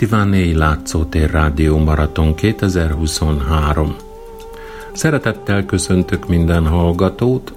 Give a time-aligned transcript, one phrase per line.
[0.00, 3.96] Antivánéi Látszótér Rádió Maraton 2023.
[4.92, 7.52] Szeretettel köszöntök minden hallgatót,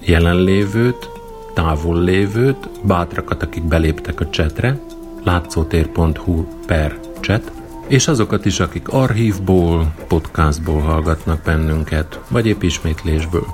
[0.00, 1.10] jelenlévőt,
[1.54, 4.80] távollévőt, bátrakat, akik beléptek a csetre,
[5.24, 7.52] látszótér.hu per chat,
[7.88, 13.46] és azokat is, akik archívból, podcastból hallgatnak bennünket, vagy épp ismétlésből.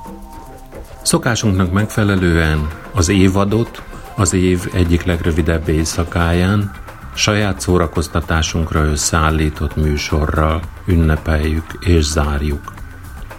[1.02, 3.82] Szokásunknak megfelelően az évadot
[4.16, 6.86] az év egyik legrövidebb éjszakáján
[7.18, 12.72] saját szórakoztatásunkra összeállított műsorral ünnepeljük és zárjuk.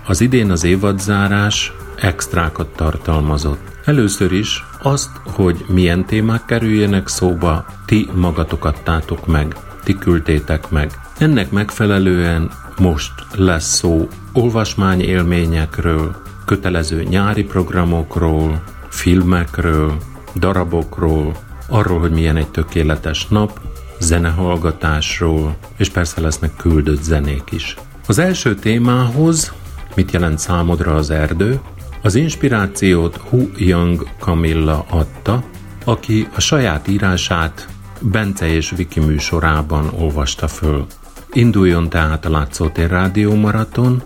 [0.08, 3.60] Az idén az évadzárás extrákat tartalmazott.
[3.86, 10.92] Először is azt, hogy milyen témák kerüljenek szóba, ti magatok adtátok meg, ti küldtétek meg.
[11.18, 19.98] Ennek megfelelően most lesz szó olvasmány élményekről, kötelező nyári programokról, filmekről,
[20.36, 21.36] darabokról,
[21.70, 23.60] arról, hogy milyen egy tökéletes nap,
[24.00, 27.76] zenehallgatásról, és persze lesznek küldött zenék is.
[28.08, 29.54] Az első témához,
[29.96, 31.60] mit jelent számodra az erdő,
[32.02, 35.44] az inspirációt Hu Young Camilla adta,
[35.86, 37.68] aki a saját írását
[38.02, 40.86] Bence és Viki műsorában olvasta föl.
[41.34, 44.04] Induljon tehát a Látszótér Rádió Maraton,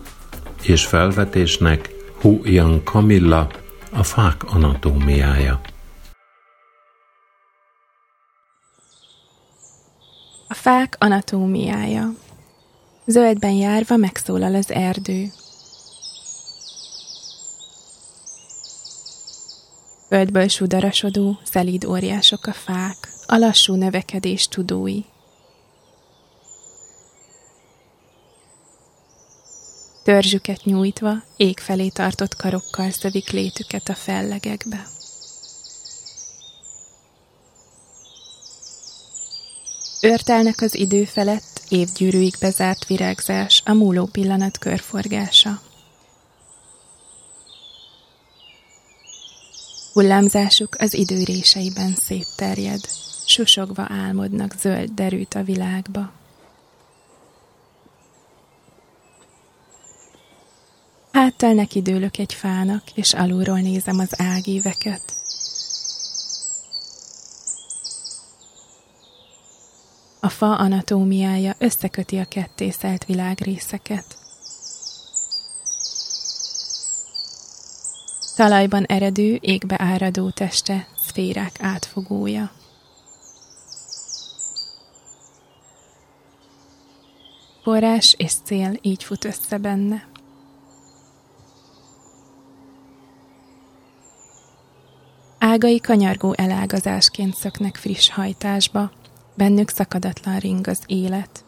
[0.62, 1.90] és felvetésnek
[2.22, 3.50] Hu Young Camilla
[3.92, 5.62] a fák anatómiája.
[10.54, 12.14] A fák anatómiája.
[13.06, 15.32] Zöldben járva megszólal az erdő.
[20.08, 25.02] Földből sudarasodó, szelíd óriások a fák, a lassú növekedés tudói.
[30.04, 34.93] Törzsüket nyújtva, ég felé tartott karokkal szövik létüket a fellegekbe.
[40.06, 45.62] Örtelnek az idő felett, évgyűrűig bezárt virágzás, a múló pillanat körforgása.
[49.94, 52.80] Hullámzásuk az idő réseiben szétterjed,
[53.26, 56.12] susogva álmodnak zöld derűt a világba.
[61.12, 65.13] Háttal neki dőlök egy fának, és alulról nézem az ágíveket.
[70.24, 74.18] A fa anatómiája összeköti a kettészelt világrészeket.
[78.36, 82.52] Talajban eredő, égbe áradó teste, szférák átfogója.
[87.62, 90.08] Forrás és cél így fut össze benne.
[95.40, 98.92] Ágai kanyargó elágazásként szöknek friss hajtásba,
[99.36, 101.44] Bennük szakadatlan ring az élet.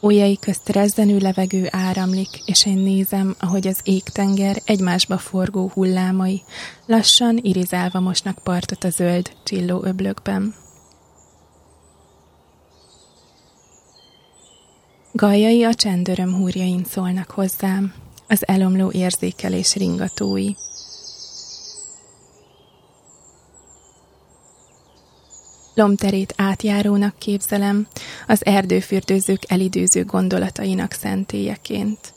[0.00, 6.42] Ujjai közt rezzenő levegő áramlik, és én nézem, ahogy az égtenger egymásba forgó hullámai
[6.86, 10.54] lassan irizálva mosnak partot a zöld, csilló öblökben.
[15.12, 17.94] Gajai a csendöröm húrjain szólnak hozzám,
[18.28, 20.50] az elomló érzékelés ringatói.
[25.74, 27.86] Lomterét átjárónak képzelem,
[28.26, 32.14] az erdőfürdőzők elidőző gondolatainak szentélyeként.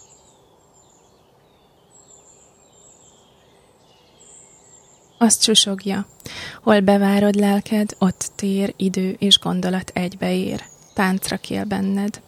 [5.17, 6.07] Azt susogja,
[6.63, 12.21] hol bevárod lelked, ott tér, idő és gondolat egybeér, táncra kél benned.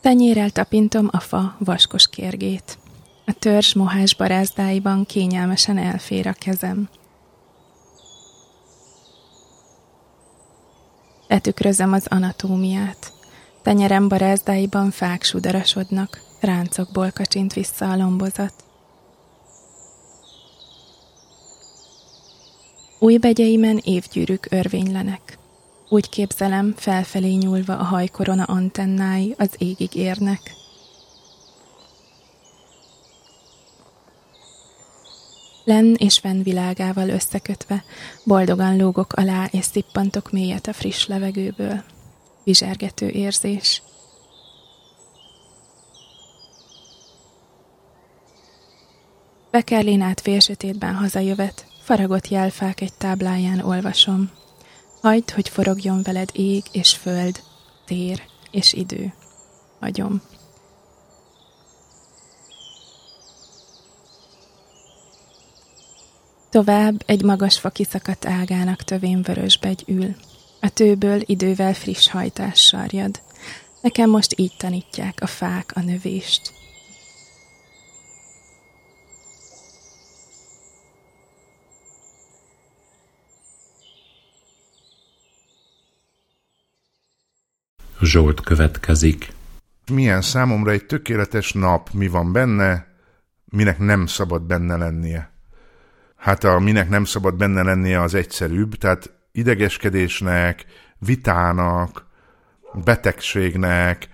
[0.00, 2.78] Tenyérel tapintom a fa vaskos kérgét.
[3.30, 6.88] A törzs mohás barázdáiban kényelmesen elfér a kezem.
[11.28, 13.12] Letükrözöm az anatómiát.
[13.62, 18.54] Tenyerem barázdáiban fák sudarasodnak, ráncokból kacsint vissza a lombozat.
[22.98, 25.38] Új begyeimen évgyűrűk örvénylenek.
[25.88, 30.59] Úgy képzelem, felfelé nyúlva a hajkorona antennái az égig érnek.
[35.64, 37.84] Len és Ven világával összekötve,
[38.24, 41.82] boldogan lógok alá és szippantok mélyet a friss levegőből.
[42.44, 43.82] Vizsergető érzés.
[49.50, 54.30] Bekerlin félsötétben hazajövet, faragott jelfák egy tábláján olvasom.
[55.00, 57.40] Hagyd, hogy forogjon veled ég és föld,
[57.84, 59.12] tér és idő.
[59.80, 60.22] Agyom.
[66.50, 70.14] Tovább egy magas fa kiszakadt ágának tövén vörösbegy ül.
[70.60, 73.20] A tőből idővel friss hajtás sarjad.
[73.80, 76.52] Nekem most így tanítják a fák a növést.
[88.02, 89.32] Zsolt következik.
[89.92, 92.86] Milyen számomra egy tökéletes nap, mi van benne,
[93.44, 95.29] minek nem szabad benne lennie.
[96.20, 100.64] Hát a minek nem szabad benne lennie az egyszerűbb, tehát idegeskedésnek,
[100.98, 102.06] vitának,
[102.84, 104.08] betegségnek,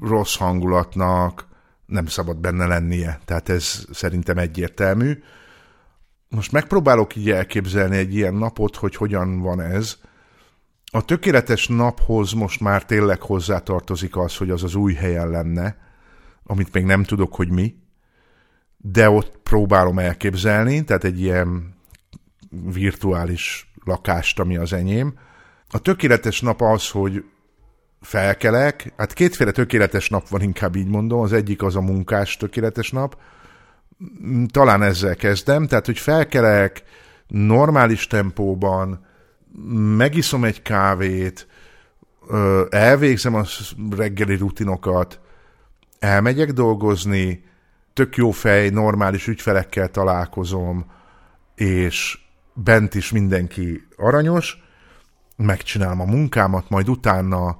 [0.00, 1.46] rossz hangulatnak
[1.86, 3.20] nem szabad benne lennie.
[3.24, 5.22] Tehát ez szerintem egyértelmű.
[6.28, 9.96] Most megpróbálok így elképzelni egy ilyen napot, hogy hogyan van ez.
[10.92, 15.76] A tökéletes naphoz most már tényleg hozzátartozik az, hogy az az új helyen lenne,
[16.44, 17.74] amit még nem tudok, hogy mi,
[18.82, 21.74] de ott próbálom elképzelni, tehát egy ilyen
[22.72, 25.14] virtuális lakást, ami az enyém.
[25.68, 27.24] A tökéletes nap az, hogy
[28.00, 32.90] felkelek, hát kétféle tökéletes nap van, inkább így mondom, az egyik az a munkás tökéletes
[32.90, 33.20] nap,
[34.50, 36.82] talán ezzel kezdem, tehát hogy felkelek
[37.26, 39.06] normális tempóban,
[39.96, 41.46] megiszom egy kávét,
[42.68, 43.42] elvégzem a
[43.96, 45.20] reggeli rutinokat,
[45.98, 47.44] elmegyek dolgozni,
[47.94, 50.86] tök jó fej, normális ügyfelekkel találkozom,
[51.54, 52.18] és
[52.54, 54.62] bent is mindenki aranyos,
[55.36, 57.56] megcsinálom a munkámat, majd utána,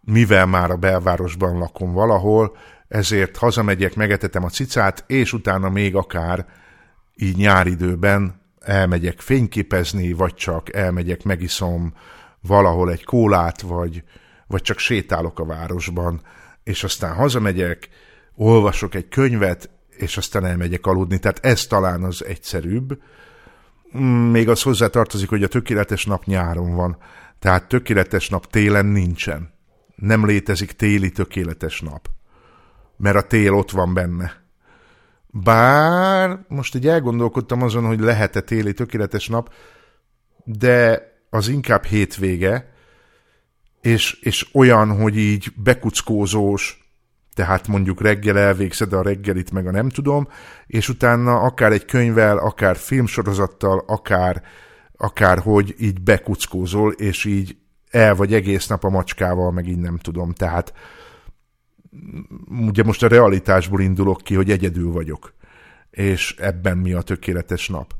[0.00, 2.56] mivel már a belvárosban lakom valahol,
[2.88, 6.46] ezért hazamegyek, megetetem a cicát, és utána még akár
[7.14, 11.94] így nyáridőben elmegyek fényképezni, vagy csak elmegyek, megiszom
[12.40, 14.02] valahol egy kólát, vagy,
[14.46, 16.20] vagy csak sétálok a városban,
[16.64, 17.88] és aztán hazamegyek,
[18.36, 21.18] olvasok egy könyvet, és aztán elmegyek aludni.
[21.18, 22.98] Tehát ez talán az egyszerűbb.
[23.98, 26.96] Mm, még az hozzá tartozik, hogy a tökéletes nap nyáron van.
[27.38, 29.52] Tehát tökéletes nap télen nincsen.
[29.94, 32.08] Nem létezik téli tökéletes nap.
[32.96, 34.42] Mert a tél ott van benne.
[35.26, 39.52] Bár most így elgondolkodtam azon, hogy lehet-e téli tökéletes nap,
[40.44, 42.72] de az inkább hétvége,
[43.80, 46.83] és, és olyan, hogy így bekuckózós,
[47.34, 50.28] tehát mondjuk reggel elvégzed a reggelit, meg a nem tudom,
[50.66, 54.42] és utána akár egy könyvvel, akár filmsorozattal, akár,
[54.96, 57.56] akár hogy így bekuckózol, és így
[57.90, 60.32] el vagy egész nap a macskával, meg így nem tudom.
[60.32, 60.72] Tehát
[62.68, 65.34] ugye most a realitásból indulok ki, hogy egyedül vagyok,
[65.90, 67.94] és ebben mi a tökéletes nap.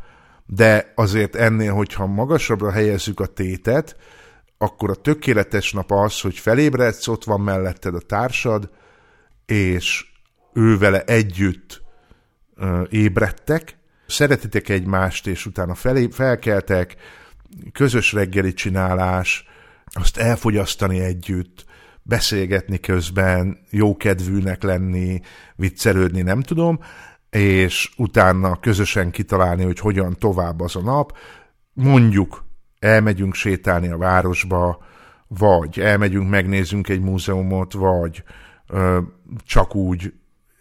[0.46, 3.96] De azért ennél, hogyha magasabbra helyezzük a tétet,
[4.58, 8.70] akkor a tökéletes nap az, hogy felébredsz, ott van melletted a társad,
[9.46, 10.06] és
[10.52, 11.82] ő vele együtt
[12.88, 16.96] ébredtek, szeretitek egymást, és utána felé, felkeltek,
[17.72, 19.46] közös reggeli csinálás,
[19.84, 21.64] azt elfogyasztani együtt,
[22.02, 25.20] beszélgetni közben, jókedvűnek lenni,
[25.56, 26.78] viccelődni, nem tudom,
[27.30, 31.16] és utána közösen kitalálni, hogy hogyan tovább az a nap.
[31.72, 32.44] Mondjuk
[32.78, 34.84] elmegyünk sétálni a városba,
[35.28, 38.24] vagy elmegyünk, megnézzünk egy múzeumot, vagy
[39.44, 40.12] csak úgy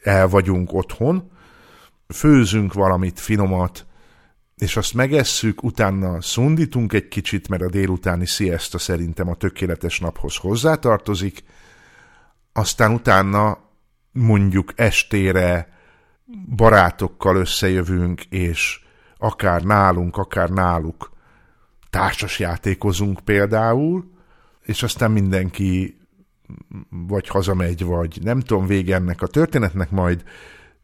[0.04, 1.32] el vagyunk otthon,
[2.08, 3.86] főzünk valamit finomat,
[4.58, 10.36] és azt megesszük, utána szundítunk egy kicsit, mert a délutáni siesta szerintem a tökéletes naphoz
[10.36, 11.44] hozzátartozik,
[12.54, 13.58] aztán utána
[14.12, 15.78] mondjuk estére
[16.56, 18.82] barátokkal összejövünk, és
[19.18, 21.12] akár nálunk, akár náluk
[21.90, 24.12] társasjátékozunk például,
[24.62, 25.98] és aztán mindenki
[26.90, 30.24] vagy hazamegy, vagy nem tudom, vége ennek a történetnek, majd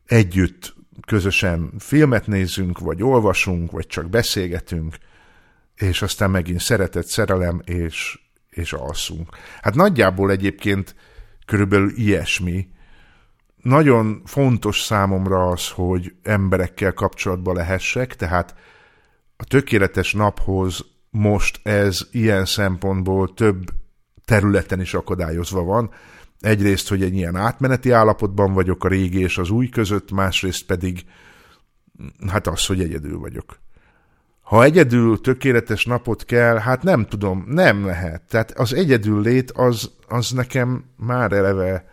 [0.06, 0.76] együtt
[1.08, 4.98] közösen filmet nézünk, vagy olvasunk, vagy csak beszélgetünk,
[5.76, 9.30] és aztán megint szeretet, szerelem, és, és alszunk.
[9.62, 10.96] Hát nagyjából egyébként
[11.46, 12.68] körülbelül ilyesmi.
[13.62, 18.56] Nagyon fontos számomra az, hogy emberekkel kapcsolatba lehessek, tehát
[19.38, 23.70] a tökéletes naphoz most ez ilyen szempontból több
[24.30, 25.92] területen is akadályozva van.
[26.40, 31.06] Egyrészt, hogy egy ilyen átmeneti állapotban vagyok a régi és az új között, másrészt pedig
[32.28, 33.60] hát az, hogy egyedül vagyok.
[34.42, 38.22] Ha egyedül tökéletes napot kell, hát nem tudom, nem lehet.
[38.22, 41.86] Tehát az egyedül lét, az, az nekem már eleve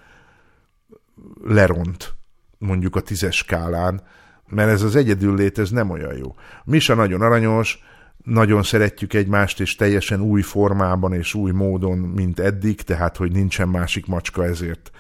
[1.45, 2.15] leront,
[2.59, 4.03] mondjuk a tízes skálán,
[4.47, 6.35] mert ez az egyedül lét, ez nem olyan jó.
[6.65, 7.79] Misa nagyon aranyos,
[8.27, 13.69] nagyon szeretjük egymást, és teljesen új formában és új módon, mint eddig, tehát, hogy nincsen
[13.69, 14.91] másik macska, ezért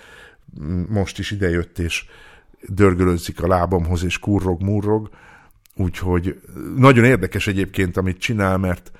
[0.88, 2.04] most is idejött, és
[2.68, 5.10] dörgölözik a lábamhoz, és kurrog, murrog.
[5.74, 6.40] Úgyhogy
[6.76, 8.92] nagyon érdekes egyébként, amit csinál, mert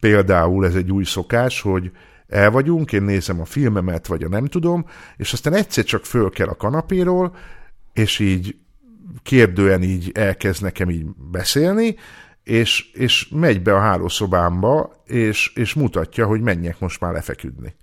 [0.00, 1.90] például ez egy új szokás, hogy
[2.28, 6.30] el vagyunk, én nézem a filmemet, vagy a nem tudom, és aztán egyszer csak föl
[6.30, 7.36] kell a kanapéról,
[7.92, 8.56] és így
[9.22, 11.96] kérdően így elkezd nekem így beszélni,
[12.44, 17.74] és, és megy be a hálószobámba, és, és mutatja, hogy menjek most már lefeküdni.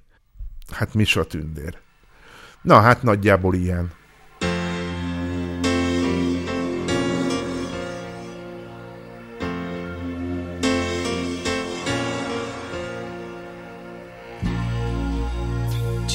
[0.71, 1.77] Hát mi a tündér.
[2.61, 3.91] Na, hát nagyjából ilyen.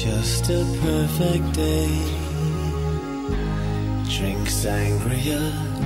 [0.05, 2.25] Just a perfect day
[4.17, 5.39] Drink sangria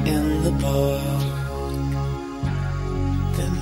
[0.05, 1.40] in the Then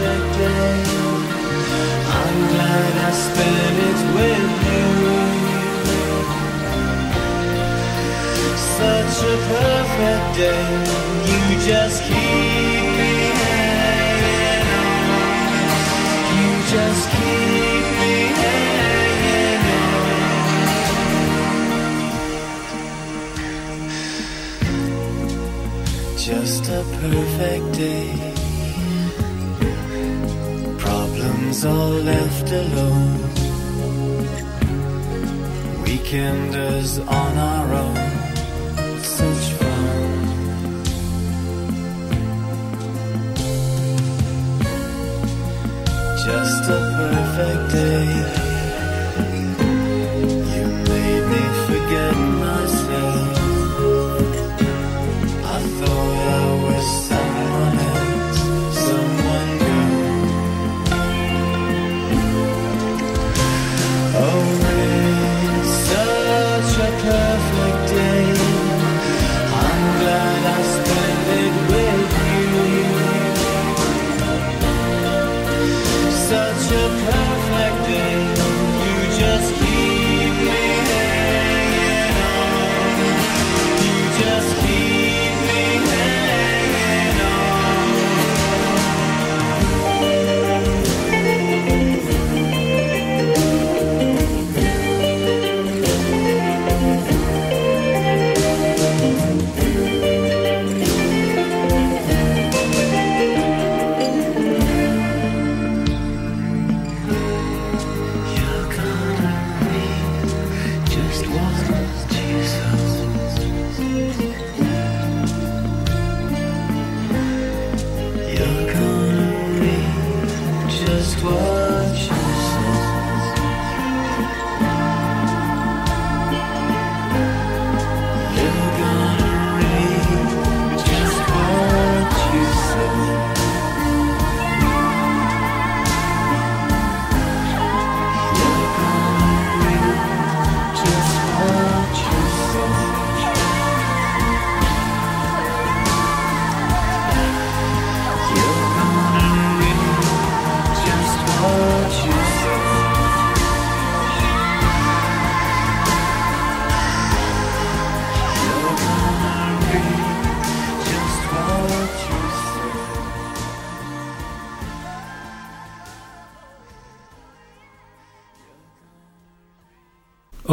[0.00, 0.82] perfect day.
[2.18, 4.88] I'm glad I spent it with you.
[8.80, 10.68] such a perfect day.
[11.28, 15.44] You just keep me hanging on.
[16.36, 20.16] You just keep me hanging on.
[26.16, 28.29] Just a perfect day.
[31.62, 33.18] All left alone.
[35.84, 40.40] Weekenders on our own Such fun.
[46.24, 48.49] just a perfect day.
[76.70, 77.00] You.
[77.00, 77.19] Such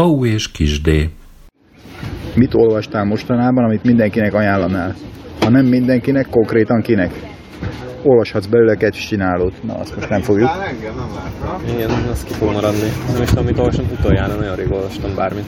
[0.07, 1.09] Ó és Kisdé.
[2.35, 4.95] Mit olvastál mostanában, amit mindenkinek ajánlanál?
[5.41, 7.11] Ha nem mindenkinek, konkrétan kinek?
[8.03, 9.53] Olvashatsz belőle egy csinálót.
[9.63, 10.49] Na, azt most nem fogjuk.
[11.75, 12.87] Igen, az ki fog maradni.
[13.13, 15.45] Nem is tudom, mit olvastam utoljára, nagyon rég olvastam bármit.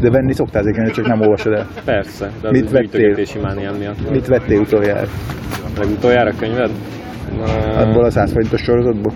[0.00, 1.66] De venni szoktál ezeket, csak nem olvasod el.
[1.84, 3.16] Persze, de Mit az vettél?
[3.42, 4.10] mániám miatt.
[4.10, 5.08] Mit vettél utoljára?
[5.78, 6.70] Legutoljára könyved?
[7.76, 9.12] Abból a 100 forintos sorozatból?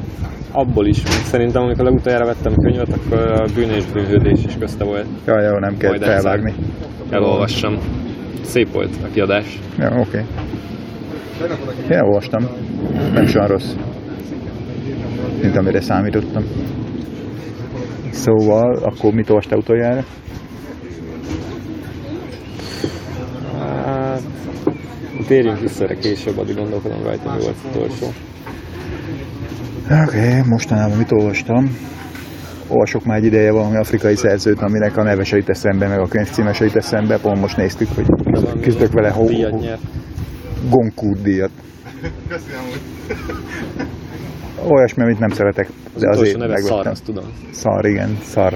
[0.52, 0.96] Abból is.
[1.06, 5.06] Szerintem, amikor legutoljára vettem könyvet, akkor a bűn és bűnhődés is közte volt.
[5.26, 6.54] Ja, jó, nem kell Majd felvágni.
[7.10, 7.78] Elolvassam.
[8.42, 9.58] Szép volt a kiadás.
[9.78, 10.00] Ja, oké.
[10.00, 10.22] Okay.
[11.90, 12.48] Én olvastam.
[13.14, 13.74] Nem is olyan rossz.
[15.42, 16.44] Mint amire számítottam.
[18.10, 20.04] Szóval, akkor mit olvastál utoljára?
[25.26, 28.06] Térjünk vissza erre később, addig gondolkodom rajta, mi volt az utolsó.
[29.84, 31.76] Oké, okay, mostanában mit olvastam?
[32.68, 36.06] Olvasok már egy ideje valami afrikai szerzőt, aminek a neve se jut eszembe, meg a
[36.06, 37.18] könyv címe se jut eszembe.
[37.18, 38.06] Pont most néztük, hogy
[38.60, 39.64] küzdök vele ho- ho-.
[40.70, 41.50] Goncourt díjat.
[44.68, 47.24] Olyasmi, amit nem szeretek, Az de utolsó azért neve szar, azt tudom.
[47.50, 48.54] Szar, igen, szar.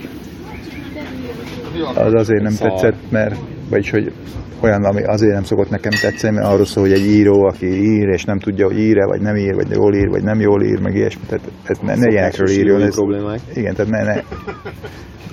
[1.94, 2.70] Az azért nem Szar.
[2.70, 3.36] tetszett, mert,
[3.70, 4.12] vagyis hogy
[4.60, 8.08] olyan, ami azért nem szokott nekem tetszeni, mert arról szól, hogy egy író, aki ír,
[8.08, 10.80] és nem tudja, hogy ír-e, vagy nem ír, vagy jól ír, vagy nem jól ír,
[10.80, 11.22] meg ilyesmi.
[11.28, 12.82] Tehát ez ne, ne ilyenekről írjon.
[12.82, 13.40] Ez, problémák.
[13.54, 14.20] igen, tehát ne, ne,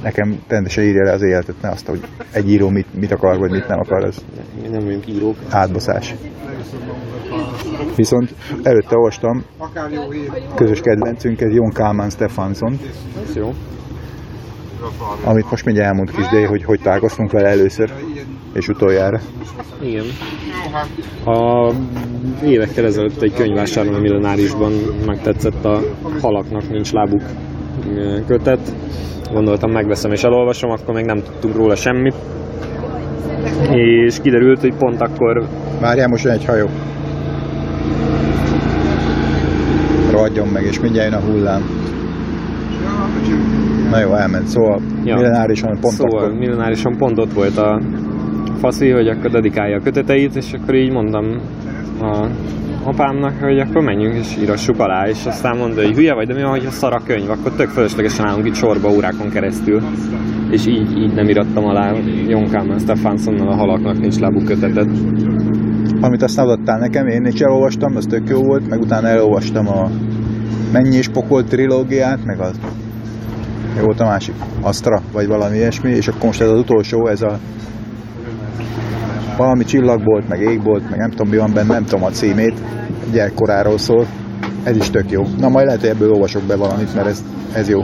[0.03, 1.99] nekem rendesen írja le az életet, ne azt, hogy
[2.31, 4.25] egy író mit, mit akar, vagy mit nem akar, az
[4.61, 5.35] Mi nem vagyunk írók.
[5.49, 6.15] átbaszás.
[7.95, 9.43] Viszont előtte olvastam
[10.55, 12.79] közös kedvencünket, Jon Kálmán Stefansson,
[13.29, 13.53] Ez jó.
[15.23, 17.91] amit most mindjárt elmond kis de, hogy hogy találkoztunk vele először
[18.53, 19.19] és utoljára.
[19.81, 20.05] Igen.
[21.25, 21.71] A
[22.45, 24.71] évekkel ezelőtt egy könyvvásáron a Millenárisban
[25.05, 25.79] megtetszett a
[26.21, 27.21] Halaknak nincs lábuk
[28.27, 28.75] kötet.
[29.33, 32.15] Gondoltam megveszem és elolvasom, akkor még nem tudtunk róla semmit.
[33.71, 35.47] És kiderült, hogy pont akkor
[35.81, 36.67] Várjál, most jön egy hajó.
[40.11, 41.61] Rohadjon meg, és mindjárt jön a hullám.
[43.89, 44.47] Na jó, elment.
[44.47, 45.15] Szóval Ja.
[45.15, 46.37] millenárisan pont szóval akkor.
[46.37, 47.81] millenárisan pont ott volt a
[48.57, 51.41] faszi, hogy akkor dedikálja a köteteit, és akkor így mondom
[52.01, 52.27] a
[52.83, 56.41] apámnak, hogy akkor menjünk és írassuk alá, és aztán mondta, hogy hülye vagy, de mi
[56.41, 59.81] van, hogy a szar a könyv, akkor tök fölöslegesen állunk itt sorba órákon keresztül.
[60.49, 61.93] És így, így nem irattam alá
[62.27, 64.87] Jon Kalman Stefanssonnal a halaknak nincs lábú kötetet.
[66.01, 69.89] Amit aztán adtál nekem, én is elolvastam, az tök jó volt, meg utána elolvastam a
[70.71, 72.59] Mennyi és Pokol trilógiát, meg az
[73.75, 74.35] mi volt a másik?
[74.61, 77.39] Astra, vagy valami ilyesmi, és akkor most ez az utolsó, ez a
[79.37, 82.53] valami csillagbolt, meg égbolt, meg nem tudom mi van benne, nem tudom a címét,
[83.11, 84.05] gyerkoráról szól.
[84.63, 85.21] Ez is tök jó.
[85.37, 87.81] Na majd lehet, hogy ebből olvasok be valamit, mert ez, ez jó.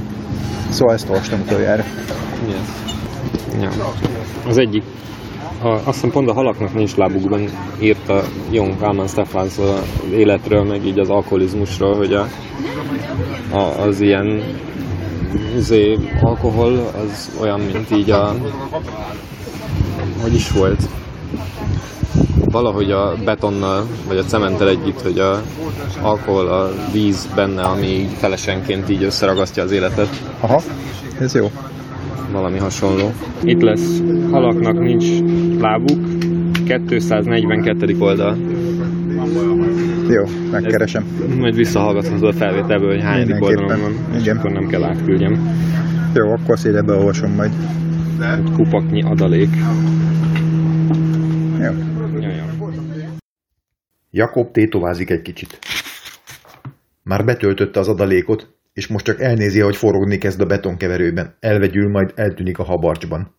[0.70, 1.84] Szóval ezt olvastam utoljára.
[1.84, 2.90] Ez?
[3.62, 3.70] Ja.
[4.48, 4.84] Az egyik,
[5.62, 10.86] a, azt hiszem pont a halaknak nincs lábukban írta Jon Kalman Stefansson az életről, meg
[10.86, 12.28] így az alkoholizmusról, hogy a,
[13.52, 14.42] a, az ilyen
[15.58, 18.36] izé, alkohol az olyan, mint így a
[20.22, 20.90] hogy is volt
[22.52, 25.42] valahogy a betonnal, vagy a cementtel együtt, hogy a
[26.02, 30.62] alkohol, a víz benne, ami felesenként így összeragasztja az életet Aha,
[31.20, 31.52] ez jó.
[32.32, 33.14] valami hasonló.
[33.44, 34.02] Itt lesz
[34.32, 35.06] halaknak nincs
[35.60, 36.00] lábuk,
[36.88, 37.96] 242.
[38.00, 38.38] oldal.
[40.10, 41.04] Jó, megkeresem.
[41.40, 44.38] Majd visszahallgathatod a felvételből, hogy hányadik oldalon van, és Igen.
[44.38, 45.58] akkor nem kell átküldjem.
[46.14, 47.52] Jó, akkor azt ide beolvasom majd.
[48.22, 49.50] Egy kupaknyi adalék.
[49.56, 49.72] Jó.
[51.60, 52.46] Ja, ja.
[54.12, 55.60] Jakob tétovázik egy kicsit.
[57.04, 61.36] Már betöltötte az adalékot, és most csak elnézi, hogy forogni kezd a betonkeverőben.
[61.40, 63.36] Elvegyül, majd eltűnik a habarcsban.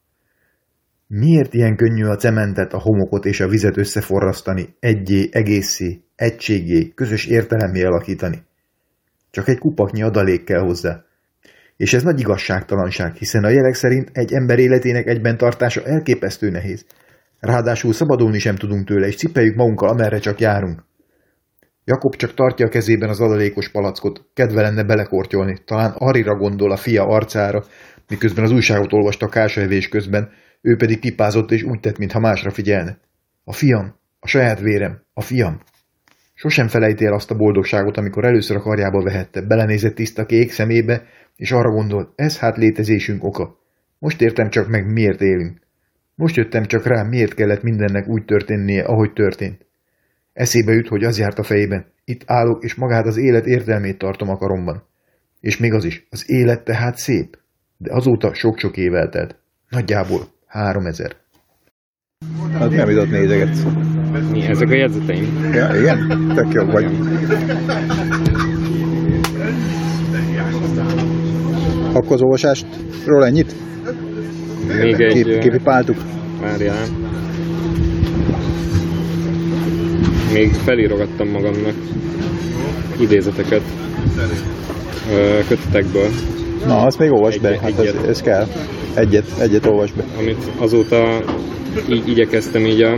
[1.06, 7.26] Miért ilyen könnyű a cementet, a homokot és a vizet összeforrasztani, egyé, egészé, egységé, közös
[7.26, 8.42] értelemmé alakítani?
[9.30, 11.04] Csak egy kupaknyi adalék kell hozzá.
[11.80, 16.84] És ez nagy igazságtalanság, hiszen a jelek szerint egy ember életének egyben tartása elképesztő nehéz.
[17.38, 20.84] Ráadásul szabadulni sem tudunk tőle, és cipeljük magunkkal, amerre csak járunk.
[21.84, 26.76] Jakob csak tartja a kezében az adalékos palackot, kedve lenne belekortyolni, talán Arira gondol a
[26.76, 27.64] fia arcára,
[28.08, 32.50] miközben az újságot olvasta a kásajvés közben, ő pedig pipázott és úgy tett, mintha másra
[32.50, 32.98] figyelne.
[33.44, 35.60] A fiam, a saját vérem, a fiam.
[36.34, 41.02] Sosem felejti el azt a boldogságot, amikor először a karjába vehette, belenézett tiszta kék szemébe,
[41.40, 43.58] és arra gondolt, ez hát létezésünk oka.
[43.98, 45.58] Most értem csak meg, miért élünk.
[46.14, 49.66] Most jöttem csak rá, miért kellett mindennek úgy történnie, ahogy történt.
[50.32, 51.86] Eszébe jut, hogy az járt a fejében.
[52.04, 54.82] Itt állok, és magát az élet értelmét tartom a karomban.
[55.40, 57.38] És még az is, az élet tehát szép.
[57.76, 59.36] De azóta sok-sok év eltelt.
[59.68, 61.16] Nagyjából három ezer.
[62.58, 63.62] Az nem jutott nézegetsz.
[64.30, 65.50] Mi, ezek a jegyzeteim?
[65.52, 66.32] Ja, igen?
[66.34, 66.86] Tök jó vagy.
[71.92, 73.54] Akkor az olvasástról ennyit?
[74.82, 75.12] Még egy...
[75.12, 75.96] Kép, ö, képipáltuk?
[76.40, 76.84] Várjál.
[80.32, 81.74] Még felírogattam magamnak
[83.00, 83.62] idézeteket
[85.48, 86.08] kötetekből,
[86.66, 88.46] Na, azt még olvasd be, hát ez, ez kell.
[88.94, 90.04] Egyet, egyet olvasd be.
[90.18, 91.22] amit azóta
[91.90, 92.94] így igyekeztem így a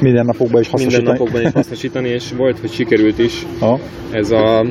[0.00, 1.04] Minden napokban is hasznosítani.
[1.04, 3.46] mindennapokban is hasznosítani, és volt, hogy sikerült is.
[3.58, 3.78] Ha?
[4.10, 4.66] Ez a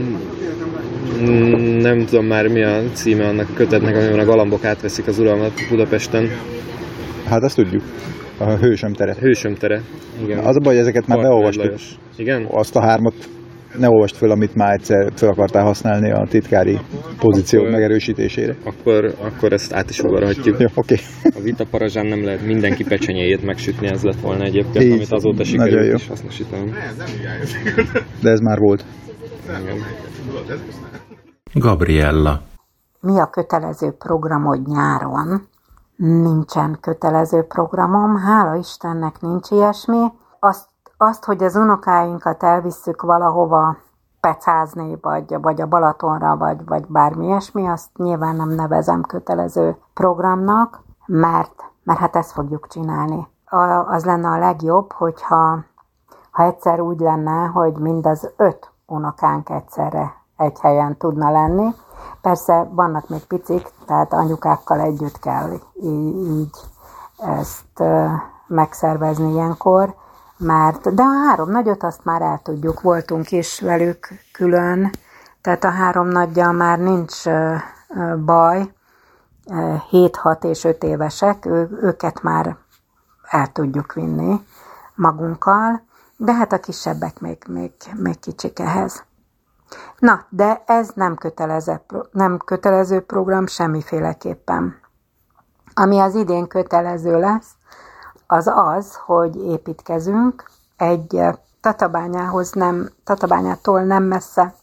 [1.81, 5.51] nem tudom már mi a címe annak a kötetnek, amiben a galambok átveszik az uralmat
[5.69, 6.29] Budapesten.
[7.25, 7.81] Hát azt tudjuk.
[8.37, 9.15] A hősöm tere.
[9.19, 9.81] Hősöm tere,
[10.23, 10.37] igen.
[10.39, 11.73] Az a baj, hogy ezeket már beolvastuk.
[12.17, 12.47] Igen?
[12.51, 13.13] Azt a hármat
[13.77, 16.77] ne olvast föl, amit már egyszer fel akartál használni a titkári
[17.17, 18.55] pozíció Akkor- megerősítésére.
[18.63, 20.59] Akkor, akkor ezt át is ugorhatjuk.
[20.59, 20.95] Jó, oké.
[21.23, 25.43] A vita parazsán nem lehet mindenki pecsenyéjét megsütni, ez lett volna egyébként, Így, amit azóta
[25.43, 25.95] nagyon sikerült jó.
[25.95, 26.71] is hasznosítani.
[28.21, 28.83] De ez már volt.
[29.63, 29.77] Igen.
[31.53, 32.41] Gabriella.
[32.99, 35.47] mi a kötelező programod nyáron?
[35.95, 40.13] Nincsen kötelező programom, hála Istennek nincs ilyesmi.
[40.39, 40.65] Azt,
[40.97, 43.77] azt hogy az unokáinkat elvisszük valahova
[44.19, 50.81] pecázni, vagy, vagy a Balatonra, vagy, vagy bármi ilyesmi, azt nyilván nem nevezem kötelező programnak,
[51.05, 53.27] mert, mert hát ezt fogjuk csinálni.
[53.45, 53.57] A,
[53.93, 55.63] az lenne a legjobb, hogyha
[56.31, 61.75] ha egyszer úgy lenne, hogy mind az öt unokánk egyszerre egy helyen tudna lenni.
[62.21, 66.57] Persze vannak még picik, tehát anyukákkal együtt kell így,
[67.17, 67.83] ezt
[68.47, 69.95] megszervezni ilyenkor,
[70.37, 74.91] mert, de a három nagyot azt már el tudjuk, voltunk is velük külön,
[75.41, 77.23] tehát a három nagyjal már nincs
[78.25, 78.73] baj,
[79.91, 82.57] 7-6 és 5 évesek, ő, őket már
[83.29, 84.45] el tudjuk vinni
[84.95, 85.81] magunkkal,
[86.17, 89.03] de hát a kisebbek még, még, még kicsik ehhez.
[89.99, 91.81] Na, de ez nem kötelező,
[92.11, 94.75] nem kötelező program semmiféleképpen.
[95.73, 97.51] Ami az idén kötelező lesz,
[98.27, 100.43] az az, hogy építkezünk
[100.77, 104.53] egy eh, Tatabányához nem, Tatabányától nem messze,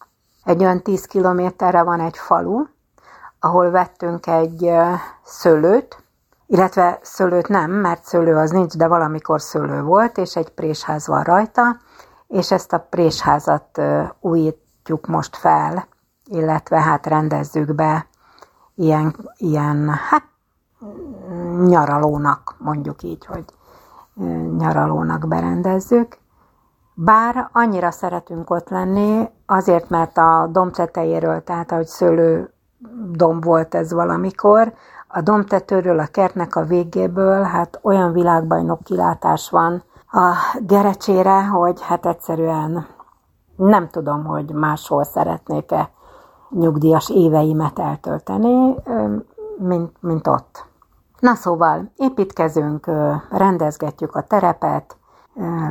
[0.45, 2.65] egy olyan 10 kilométerre van egy falu,
[3.41, 6.05] ahol vettünk egy eh, szőlőt,
[6.47, 11.23] illetve szőlőt nem, mert szőlő az nincs, de valamikor szőlő volt, és egy présház van
[11.23, 11.77] rajta,
[12.27, 14.03] és ezt a présházat ö,
[14.87, 15.87] újítjuk most fel,
[16.25, 18.07] illetve hát rendezzük be
[18.75, 20.23] ilyen, ilyen hát
[21.67, 23.45] nyaralónak, mondjuk így, hogy
[24.59, 26.19] nyaralónak berendezzük.
[26.95, 32.53] Bár annyira szeretünk ott lenni, azért, mert a domb tetejéről, tehát ahogy szőlő
[33.13, 34.73] domb volt ez valamikor,
[35.09, 42.07] a dombtetőről, a kertnek a végéből, hát olyan világbajnok kilátás van a gerecsére, hogy hát
[42.07, 42.96] egyszerűen
[43.57, 45.91] nem tudom, hogy máshol szeretnék-e
[46.51, 48.75] nyugdíjas éveimet eltölteni,
[49.59, 50.65] mint, mint ott.
[51.19, 52.91] Na szóval, építkezünk,
[53.31, 54.97] rendezgetjük a terepet,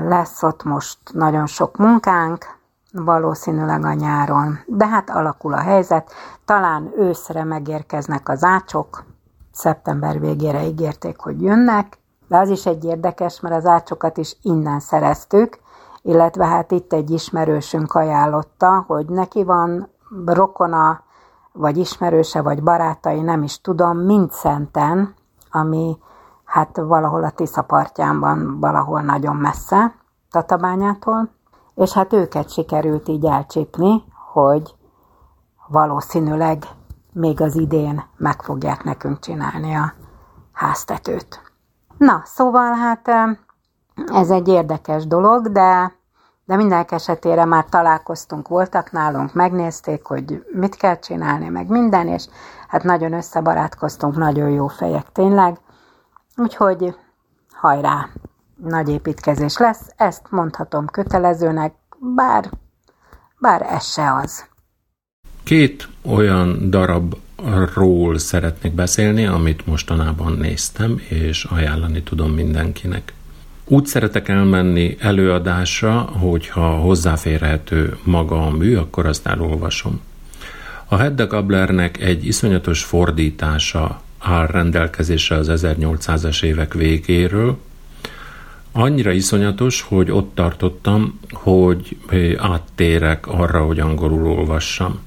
[0.07, 2.45] lesz ott most nagyon sok munkánk,
[2.91, 4.59] valószínűleg a nyáron.
[4.65, 6.11] De hát alakul a helyzet,
[6.45, 9.03] talán őszre megérkeznek az ácsok,
[9.51, 14.79] szeptember végére ígérték, hogy jönnek, de az is egy érdekes, mert az ácsokat is innen
[14.79, 15.59] szereztük,
[16.05, 19.89] illetve hát itt egy ismerősünk ajánlotta, hogy neki van
[20.25, 21.03] rokona,
[21.51, 25.13] vagy ismerőse, vagy barátai, nem is tudom, mind szenten,
[25.51, 25.97] ami
[26.43, 29.95] hát valahol a Tisza partján van, valahol nagyon messze
[30.31, 31.29] Tatabányától,
[31.75, 34.75] és hát őket sikerült így elcsípni, hogy
[35.67, 36.63] valószínűleg
[37.11, 39.93] még az idén meg fogják nekünk csinálni a
[40.51, 41.41] háztetőt.
[41.97, 43.07] Na, szóval hát
[44.05, 45.93] ez egy érdekes dolog, de,
[46.45, 52.25] de mindenek esetére már találkoztunk, voltak nálunk, megnézték, hogy mit kell csinálni, meg minden, és
[52.67, 55.57] hát nagyon összebarátkoztunk, nagyon jó fejek tényleg.
[56.37, 56.95] Úgyhogy
[57.51, 58.09] hajrá,
[58.55, 61.73] nagy építkezés lesz, ezt mondhatom kötelezőnek,
[62.15, 62.49] bár,
[63.39, 64.45] bár ez se az.
[65.43, 73.13] Két olyan darabról szeretnék beszélni, amit mostanában néztem, és ajánlani tudom mindenkinek.
[73.67, 80.01] Úgy szeretek elmenni előadásra, hogyha hozzáférhető maga a mű, akkor azt elolvasom.
[80.85, 87.57] A Hedda Gablernek egy iszonyatos fordítása áll rendelkezésre az 1800-as évek végéről,
[88.77, 91.97] Annyira iszonyatos, hogy ott tartottam, hogy
[92.37, 94.99] áttérek arra, hogy angolul olvassam.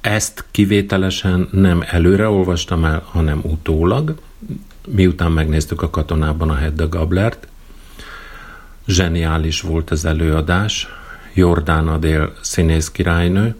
[0.00, 4.14] Ezt kivételesen nem előre olvastam el, hanem utólag,
[4.86, 7.48] miután megnéztük a katonában a Hedda Gablert.
[8.86, 10.88] Zseniális volt az előadás,
[11.34, 13.56] Jordán Adél színész királynő,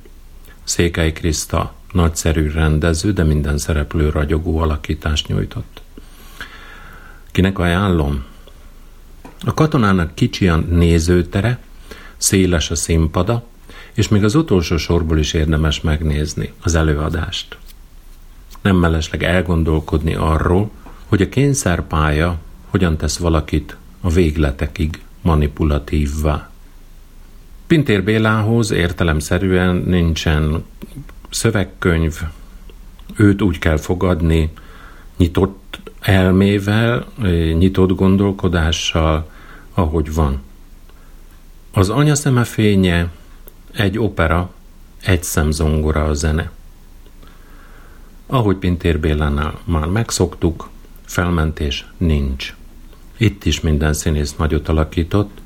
[0.64, 5.82] Székely Kriszta nagyszerű rendező, de minden szereplő ragyogó alakítást nyújtott.
[7.30, 8.24] Kinek ajánlom?
[9.44, 11.58] A katonának kicsi a nézőtere,
[12.16, 13.44] széles a színpada,
[13.92, 17.56] és még az utolsó sorból is érdemes megnézni az előadást.
[18.62, 20.70] Nem mellesleg elgondolkodni arról,
[21.10, 26.50] hogy a kényszerpálya hogyan tesz valakit a végletekig manipulatívvá.
[27.66, 30.64] Pintér Bélához értelemszerűen nincsen
[31.30, 32.20] szövegkönyv,
[33.16, 34.52] őt úgy kell fogadni,
[35.16, 37.06] nyitott elmével,
[37.58, 39.30] nyitott gondolkodással,
[39.74, 40.40] ahogy van.
[41.72, 43.10] Az anyaszeme fénye
[43.72, 44.50] egy opera,
[45.02, 46.50] egy szemzongora a zene.
[48.26, 50.68] Ahogy Pintér Bélánál már megszoktuk,
[51.10, 52.54] felmentés nincs.
[53.16, 55.38] Itt is minden színész nagyot alakított,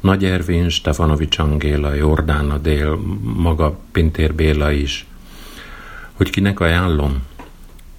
[0.00, 2.98] Nagy Ervin, Stefanovics Angéla, Jordána Dél,
[3.36, 5.06] maga Pintér Béla is.
[6.12, 7.22] Hogy kinek ajánlom?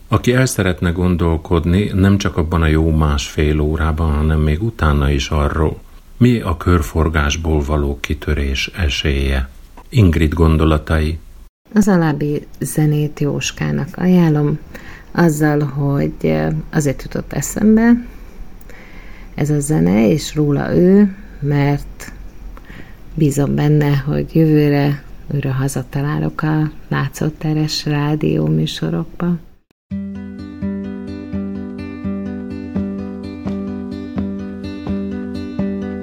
[0.07, 5.29] Aki el szeretne gondolkodni, nem csak abban a jó másfél órában, hanem még utána is
[5.29, 5.81] arról,
[6.17, 9.49] mi a körforgásból való kitörés esélye.
[9.89, 11.19] Ingrid gondolatai.
[11.73, 14.59] Az alábbi zenét Jóskának ajánlom,
[15.13, 16.37] azzal, hogy
[16.69, 18.05] azért jutott eszembe
[19.35, 22.11] ez a zene, és róla ő, mert
[23.13, 29.35] bízom benne, hogy jövőre újra hazatalálok a látszóteres rádió műsorokba.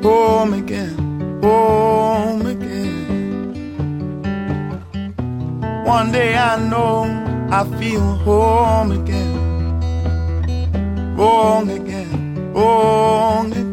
[0.03, 0.95] Home again,
[1.41, 3.53] home again.
[5.85, 9.83] One day I know I feel home again,
[11.17, 13.71] home again, home again.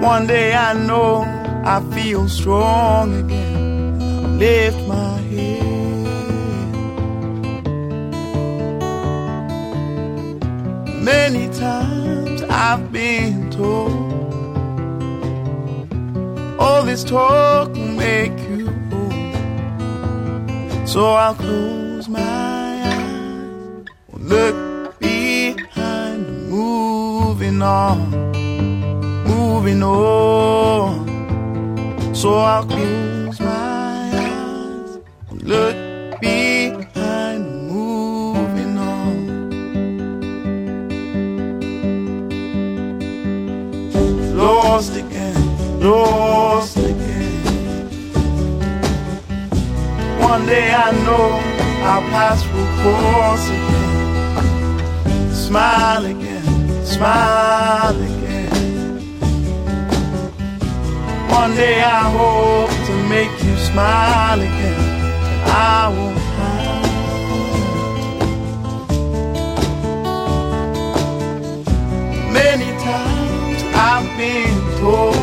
[0.00, 1.22] One day I know
[1.64, 4.38] I feel strong again.
[4.38, 5.64] Lift my head.
[11.02, 13.92] Many times I've been told
[16.60, 18.63] all this talk will make you.
[20.94, 24.54] So I'll close my eyes, look
[25.00, 27.98] behind, moving on,
[29.26, 31.04] moving on.
[32.14, 34.98] So I'll close my eyes
[35.42, 35.76] look
[36.20, 39.16] behind, moving on.
[44.36, 46.63] Lost again, lost
[50.34, 51.26] One day I know
[51.90, 55.30] I'll pass through course again.
[55.32, 58.98] Smile again, smile again.
[61.30, 64.80] One day I hope to make you smile again.
[65.46, 65.92] I
[66.36, 66.82] hide.
[72.32, 75.14] Many times I've been told,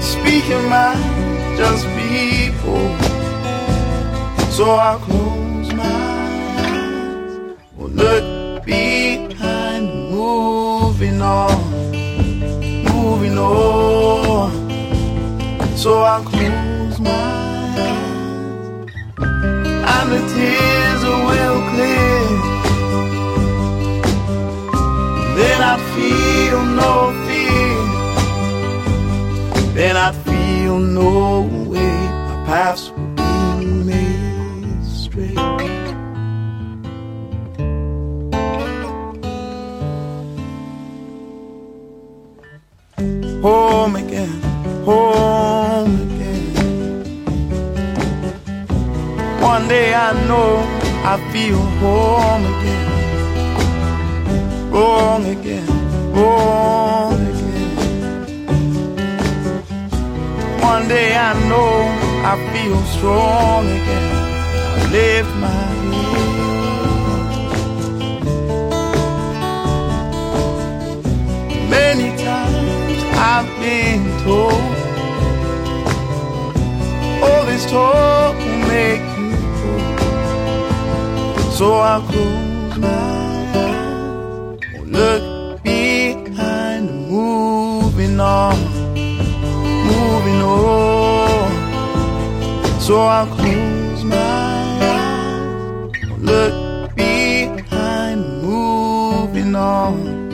[0.00, 2.39] speaking mind, just be
[4.50, 5.84] So I'll close my
[6.58, 7.32] eyes,
[7.76, 11.80] will look behind, moving on
[13.10, 14.50] moving on.
[15.76, 18.86] So I close my eyes,
[19.94, 22.24] and the tears will clear.
[25.38, 26.92] Then I feel no
[27.26, 27.78] fear.
[29.74, 31.59] Then I feel no
[32.50, 35.38] paths will be made straight.
[43.46, 44.40] home again,
[44.88, 46.42] home again.
[49.52, 50.50] One day I know
[51.12, 52.88] I feel home again,
[54.72, 55.68] wrong again,
[56.16, 57.70] wrong again.
[60.60, 64.12] One day I know I feel strong again.
[64.76, 66.10] I lift my head.
[71.70, 74.62] Many times I've been told
[77.24, 79.32] all this talk will make you
[79.70, 80.00] old.
[81.54, 82.88] So I'll close my
[83.54, 88.56] eyes, look behind, moving on,
[92.90, 100.28] So I'll close my eyes, look behind, moving on.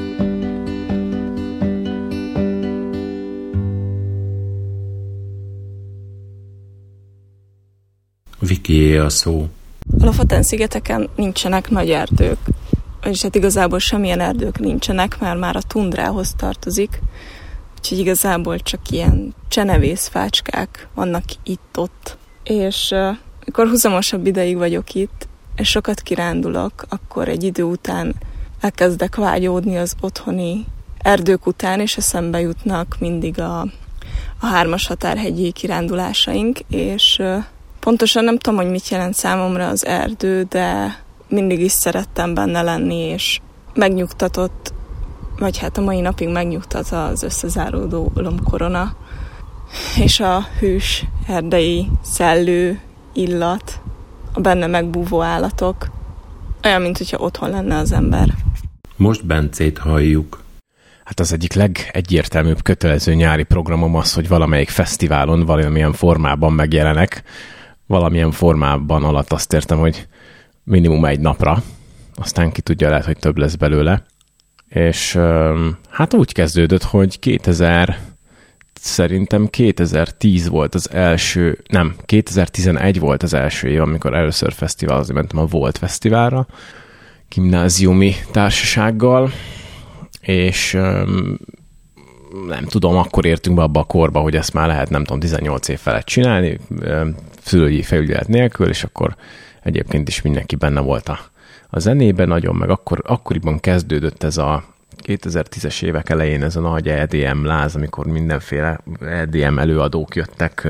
[8.38, 9.48] Vikié a szó.
[10.00, 12.38] A Lofoten szigeteken nincsenek nagy erdők,
[13.04, 17.00] és hát igazából semmilyen erdők nincsenek, mert már a tundrához tartozik,
[17.78, 22.18] úgyhogy igazából csak ilyen csenevészfácskák vannak itt-ott.
[22.48, 22.94] És
[23.42, 28.14] amikor huzamosabb ideig vagyok itt, és sokat kirándulok, akkor egy idő után
[28.60, 30.64] elkezdek vágyódni az otthoni
[30.98, 33.60] erdők után, és eszembe jutnak mindig a,
[34.40, 37.22] a hármas határhegyi kirándulásaink, és
[37.86, 42.96] Pontosan nem tudom, hogy mit jelent számomra az erdő, de mindig is szerettem benne lenni,
[42.96, 43.40] és
[43.74, 44.72] megnyugtatott,
[45.38, 48.96] vagy hát a mai napig megnyugtat az összezáródó lomkorona,
[49.98, 52.80] és a hűs erdei szellő
[53.12, 53.80] illat,
[54.32, 55.90] a benne megbúvó állatok,
[56.64, 58.34] olyan, mint hogyha otthon lenne az ember.
[58.96, 60.44] Most Bencét halljuk.
[61.04, 67.22] Hát az egyik legegyértelműbb kötelező nyári programom az, hogy valamelyik fesztiválon valamilyen formában megjelenek.
[67.86, 70.06] Valamilyen formában alatt azt értem, hogy
[70.64, 71.62] minimum egy napra,
[72.14, 74.04] aztán ki tudja, lehet, hogy több lesz belőle.
[74.68, 75.18] És
[75.90, 77.98] hát úgy kezdődött, hogy 2000
[78.86, 85.38] szerintem 2010 volt az első, nem, 2011 volt az első év, amikor először fesztiválozni mentem
[85.38, 86.46] a Volt Fesztiválra,
[87.28, 89.30] gimnáziumi társasággal,
[90.20, 90.72] és
[92.46, 95.68] nem tudom, akkor értünk be abba a korba, hogy ezt már lehet, nem tudom, 18
[95.68, 96.58] év felett csinálni,
[97.42, 99.16] szülői felügyelet nélkül, és akkor
[99.62, 101.18] egyébként is mindenki benne volt a,
[101.70, 106.88] a zenében nagyon, meg akkor, akkoriban kezdődött ez a 2010-es évek elején ez a nagy
[106.88, 110.68] EDM láz, amikor mindenféle EDM előadók jöttek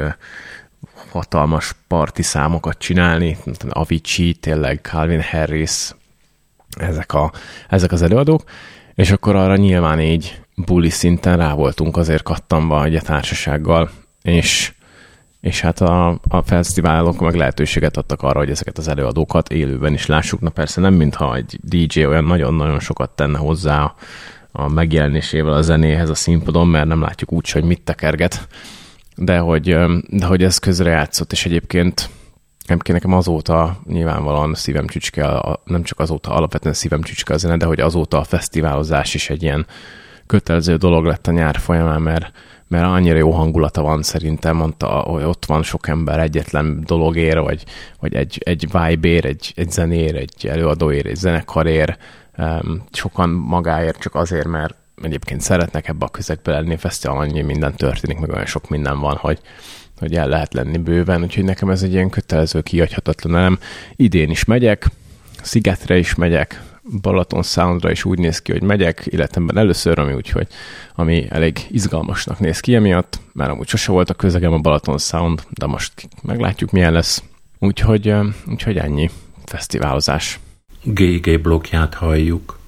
[1.10, 3.36] hatalmas parti számokat csinálni,
[3.68, 5.90] Avicii, tényleg Calvin Harris,
[6.78, 7.32] ezek, a,
[7.68, 8.42] ezek az előadók,
[8.94, 13.90] és akkor arra nyilván így buli szinten rá voltunk azért kattanva egy társasággal,
[14.22, 14.72] és,
[15.46, 20.06] és hát a, a fesztiválok meg lehetőséget adtak arra, hogy ezeket az előadókat élőben is
[20.06, 20.40] lássuk.
[20.40, 23.94] Na persze nem mintha egy DJ olyan nagyon-nagyon sokat tenne hozzá
[24.52, 28.48] a, megjelenésével a zenéhez a színpadon, mert nem látjuk úgy, hogy mit tekerget,
[29.16, 29.76] de hogy,
[30.08, 32.08] de hogy ez közre játszott, és egyébként
[32.64, 37.66] Egyébként nekem azóta nyilvánvalóan szívem csücske, nem csak azóta alapvetően szívem csücske a zene, de
[37.66, 39.66] hogy azóta a fesztiválozás is egy ilyen
[40.26, 42.32] kötelező dolog lett a nyár folyamán, mert,
[42.68, 47.64] mert annyira jó hangulata van szerintem, mondta, hogy ott van sok ember egyetlen dologért, vagy,
[48.00, 51.96] vagy egy, egy vibe egy, egy zenér, egy előadóért, egy zenekarér,
[52.92, 58.18] sokan magáért csak azért, mert egyébként szeretnek ebbe a közegbe lenni, fesztivál annyi minden történik,
[58.18, 59.40] meg olyan sok minden van, hogy,
[59.98, 63.58] hogy el lehet lenni bőven, úgyhogy nekem ez egy ilyen kötelező, kiadhatatlan elem.
[63.96, 64.86] Idén is megyek,
[65.42, 66.62] Szigetre is megyek,
[67.02, 70.46] Balaton Soundra is úgy néz ki, hogy megyek, életemben először, ami úgyhogy
[70.94, 75.42] ami elég izgalmasnak néz ki emiatt, mert amúgy sose volt a közegem a Balaton Sound,
[75.50, 77.22] de most meglátjuk milyen lesz.
[77.58, 78.14] Úgyhogy,
[78.46, 79.10] úgyhogy ennyi
[79.44, 80.40] fesztiválozás.
[80.82, 82.58] GG blokkját halljuk.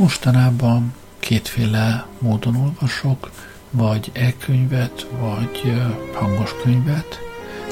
[0.00, 3.30] Mostanában kétféle módon olvasok,
[3.70, 5.82] vagy e-könyvet, vagy
[6.14, 7.18] hangos könyvet.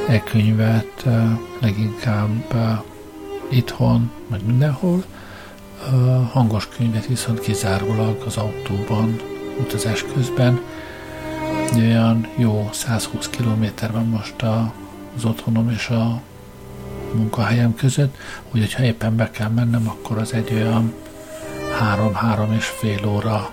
[0.08, 1.06] E-könyvet
[1.58, 2.54] leginkább
[3.48, 5.04] itthon, vagy mindenhol,
[6.32, 9.20] hangos könyvet viszont kizárólag az autóban,
[9.60, 10.60] utazás közben.
[11.76, 14.42] Olyan jó 120 km van most
[15.16, 16.20] az otthonom és a
[17.14, 18.16] munkahelyem között,
[18.52, 20.94] úgyhogy ha éppen be kell mennem, akkor az egy olyan
[21.78, 23.50] három-három és fél óra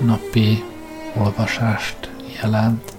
[0.00, 0.64] napi
[1.14, 2.10] olvasást
[2.42, 2.92] jelent.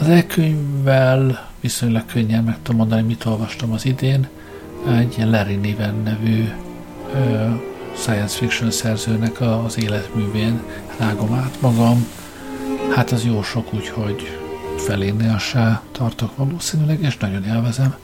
[0.00, 4.28] Az e-könyvvel viszonylag könnyen meg tudom mondani, mit olvastam az idén.
[4.88, 6.48] Egy Larry Niven nevű
[7.14, 7.46] ö,
[7.96, 10.60] science fiction szerzőnek az életművén
[10.98, 12.06] rágom át magam.
[12.94, 14.38] Hát az jó sok, úgyhogy
[14.76, 17.94] felénél se tartok valószínűleg, és nagyon élvezem.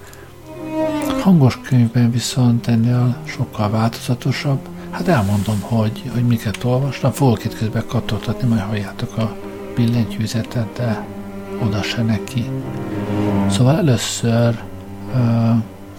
[1.20, 7.12] Hangos könyvben viszont ennél sokkal változatosabb, Hát elmondom, hogy, hogy miket olvastam.
[7.12, 9.36] Fogok itt közben kattoltatni, majd halljátok a
[9.74, 11.06] billentyűzetet, de
[11.62, 12.50] oda se neki.
[13.50, 14.62] Szóval először
[15.14, 15.56] uh,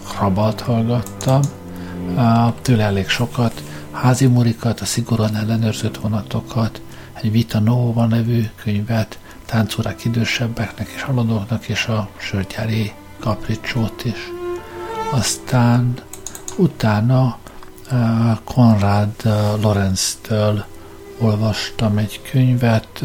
[0.08, 1.40] Hrabalt hallgattam,
[2.14, 6.80] uh, tőle elég sokat, házi murikat, a szigorúan ellenőrzött vonatokat,
[7.12, 14.32] egy Vita Nova nevű könyvet, táncórák idősebbeknek és haladóknak, és a sörgyári kapricsót is.
[15.10, 15.94] Aztán
[16.56, 17.38] utána
[18.44, 19.14] Konrad
[19.60, 20.64] Lorenz-től
[21.18, 23.02] olvastam egy könyvet,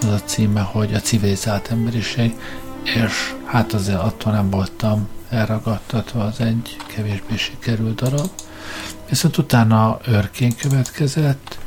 [0.00, 2.38] az a címe, hogy a civilizált emberiség,
[2.82, 8.30] és hát azért attól nem voltam elragadtatva, az egy kevésbé sikerült darab.
[9.08, 11.58] Viszont utána őrként következett,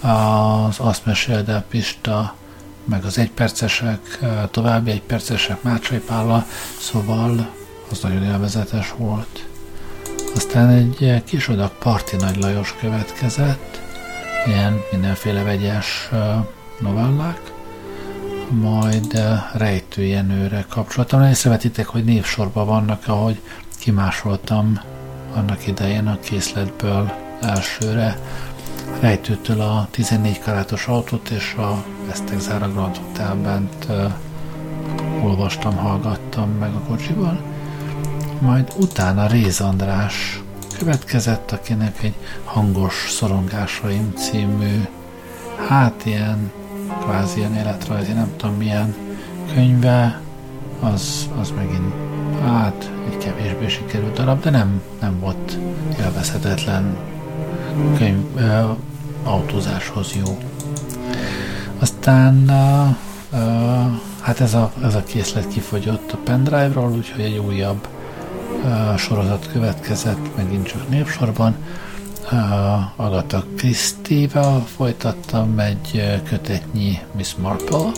[0.00, 2.34] az azt meséld el Pista,
[2.84, 4.18] meg az egypercesek,
[4.50, 6.46] további egypercesek Mácsai Pála,
[6.80, 7.50] szóval
[7.90, 9.49] az nagyon élvezetes volt.
[10.34, 13.80] Aztán egy kis adag Parti Nagy Lajos következett,
[14.46, 16.10] ilyen mindenféle vegyes
[16.80, 17.52] novellák,
[18.50, 19.22] majd
[19.52, 21.28] Rejtő Jenőre kapcsolatban.
[21.28, 23.40] Észrevetitek, hogy névsorban vannak, ahogy
[23.78, 24.80] kimásoltam
[25.34, 28.18] annak idején a készletből elsőre
[29.00, 33.68] rejtőtől a 14 karátos autót és a Vesztek Zára Grand Hotelben
[35.22, 37.49] olvastam, hallgattam meg a kocsiban.
[38.40, 40.42] Majd utána Réz András
[40.78, 42.14] következett, akinek egy
[42.44, 44.84] hangos szorongásaim című,
[45.68, 46.52] hát ilyen
[47.00, 48.94] kvázi ilyen életrajzi, nem tudom milyen
[49.54, 50.20] könyve,
[50.80, 51.92] az, az megint
[52.42, 55.58] hát egy kevésbé sikerült darab, de nem, nem volt
[55.98, 56.96] élvezhetetlen
[57.96, 58.70] könyv, ö,
[59.24, 60.38] autózáshoz jó.
[61.78, 62.86] Aztán ö,
[63.36, 63.80] ö,
[64.20, 67.88] hát ez a, ez a készlet kifogyott a pendrive-ról, úgyhogy egy újabb
[68.96, 71.56] sorozat következett, megint csak népsorban.
[72.96, 77.90] Agatha Christie-vel folytattam egy kötetnyi Miss Marple,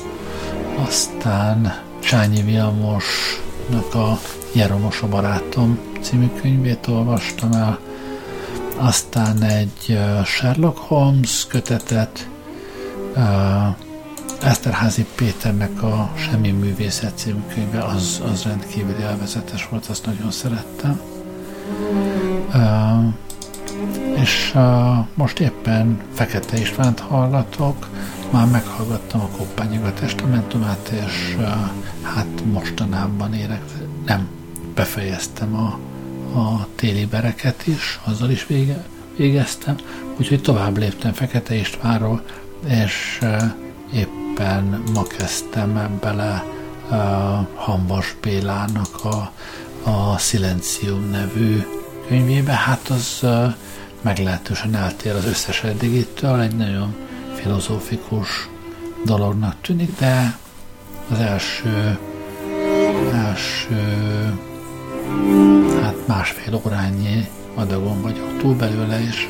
[0.87, 4.19] aztán Csányi Vilmosnak a
[4.53, 7.79] Jeromos a barátom című könyvét olvastam el,
[8.77, 12.29] aztán egy Sherlock Holmes kötetet,
[14.45, 21.01] Eszterházi Péternek a Semmi művészet című könyve, az, az rendkívül élvezetes volt, azt nagyon szerettem.
[24.15, 24.57] És
[25.15, 27.89] most éppen Fekete Istvánt hallgatok,
[28.31, 31.37] már meghallgattam a Koppányiga testamentumát, és
[32.03, 33.63] hát mostanában érek,
[34.07, 34.29] nem,
[34.75, 35.79] befejeztem a,
[36.39, 38.85] a téli bereket is, azzal is vége,
[39.17, 39.77] végeztem,
[40.19, 42.23] úgyhogy tovább léptem Fekete Istvánról,
[42.69, 43.21] és
[44.33, 46.45] éppen ma kezdtem bele
[46.91, 46.97] uh,
[47.55, 49.33] Hambas Bélának a,
[49.91, 51.63] a Silencium nevű
[52.09, 53.55] könyvébe, hát az uh,
[54.01, 56.95] meglehetősen eltér az összes eddigitől, egy nagyon
[57.35, 58.49] filozófikus
[59.05, 60.39] dolognak tűnik, de
[61.11, 61.99] az első,
[63.13, 63.85] első
[65.83, 69.29] hát másfél órányi adagon vagyok túl belőle, és,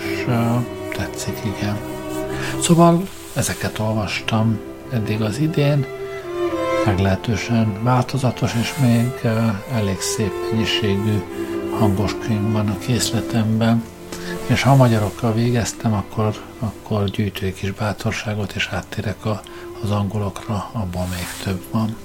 [0.00, 0.26] és
[0.96, 1.76] tetszik, igen.
[2.62, 3.02] Szóval
[3.34, 4.60] ezeket olvastam
[4.92, 5.86] eddig az idén,
[6.86, 9.30] meglehetősen változatos, és még
[9.72, 11.22] elég szép mennyiségű
[11.78, 13.84] hangos könyv van a készletemben,
[14.46, 19.40] és ha magyarokkal végeztem, akkor, akkor gyűjtői kis bátorságot, és áttérek a,
[19.82, 21.96] az angolokra, abban még több van.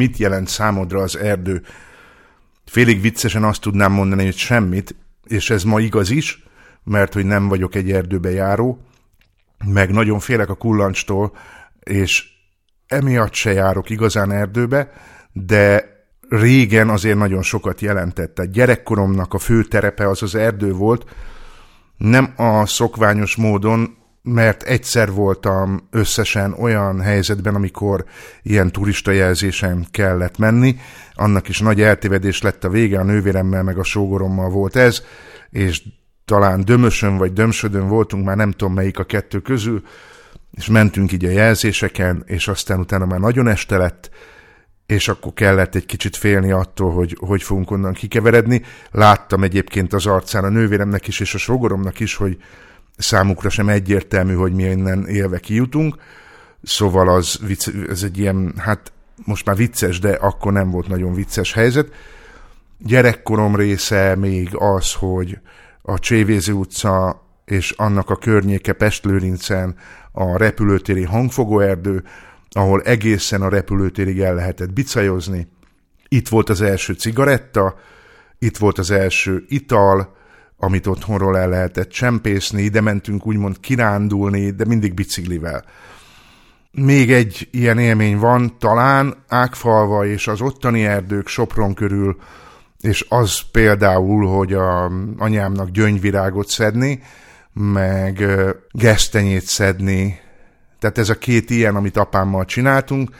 [0.00, 1.62] Mit jelent számodra az erdő.
[2.66, 4.94] Félig viccesen azt tudnám mondani, hogy semmit,
[5.24, 6.44] és ez ma igaz is,
[6.84, 8.80] mert hogy nem vagyok egy erdőbe járó,
[9.64, 11.32] meg nagyon félek a kullancstól,
[11.80, 12.24] és
[12.86, 14.92] emiatt se járok igazán erdőbe,
[15.32, 15.84] de
[16.28, 18.38] régen azért nagyon sokat jelentett.
[18.38, 21.04] A gyerekkoromnak a fő terepe az az erdő volt,
[21.96, 28.04] nem a szokványos módon, mert egyszer voltam összesen olyan helyzetben, amikor
[28.42, 30.76] ilyen turista jelzésen kellett menni,
[31.14, 35.02] annak is nagy eltévedés lett a vége, a nővéremmel meg a sógorommal volt ez,
[35.50, 35.82] és
[36.24, 39.82] talán Dömösön vagy Dömsödön voltunk, már nem tudom melyik a kettő közül,
[40.50, 44.10] és mentünk így a jelzéseken, és aztán utána már nagyon este lett,
[44.86, 48.62] és akkor kellett egy kicsit félni attól, hogy hogy fogunk onnan kikeveredni.
[48.90, 52.36] Láttam egyébként az arcán a nővéremnek is, és a sógoromnak is, hogy
[53.00, 55.94] számukra sem egyértelmű, hogy mi innen élve kijutunk,
[56.62, 58.92] szóval az vicc, ez egy ilyen, hát
[59.24, 61.92] most már vicces, de akkor nem volt nagyon vicces helyzet.
[62.78, 65.38] Gyerekkorom része még az, hogy
[65.82, 69.76] a Csévézi utca és annak a környéke Pestlőrincen
[70.12, 72.04] a repülőtéri hangfogóerdő,
[72.50, 75.48] ahol egészen a repülőtérig el lehetett bicajozni.
[76.08, 77.74] Itt volt az első cigaretta,
[78.38, 80.16] itt volt az első ital,
[80.60, 85.64] amit otthonról el lehetett csempészni, ide mentünk úgymond kirándulni, de mindig biciklivel.
[86.72, 92.16] Még egy ilyen élmény van, talán Ágfalva és az ottani erdők Sopron körül,
[92.80, 97.02] és az például, hogy a anyámnak gyöngyvirágot szedni,
[97.52, 98.24] meg
[98.70, 100.20] gesztenyét szedni.
[100.78, 103.10] Tehát ez a két ilyen, amit apámmal csináltunk,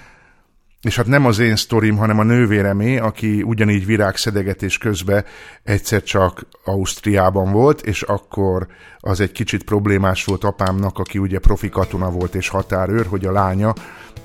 [0.83, 5.25] és hát nem az én sztorim, hanem a nővéremé, aki ugyanígy virágszedegetés közben
[5.63, 8.67] egyszer csak Ausztriában volt, és akkor
[8.99, 13.33] az egy kicsit problémás volt apámnak, aki ugye profi katona volt és határőr, hogy a
[13.33, 13.75] lánya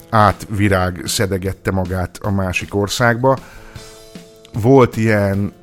[0.10, 3.38] átvirág szedegette magát a másik országba.
[4.53, 5.53] Volt ilyen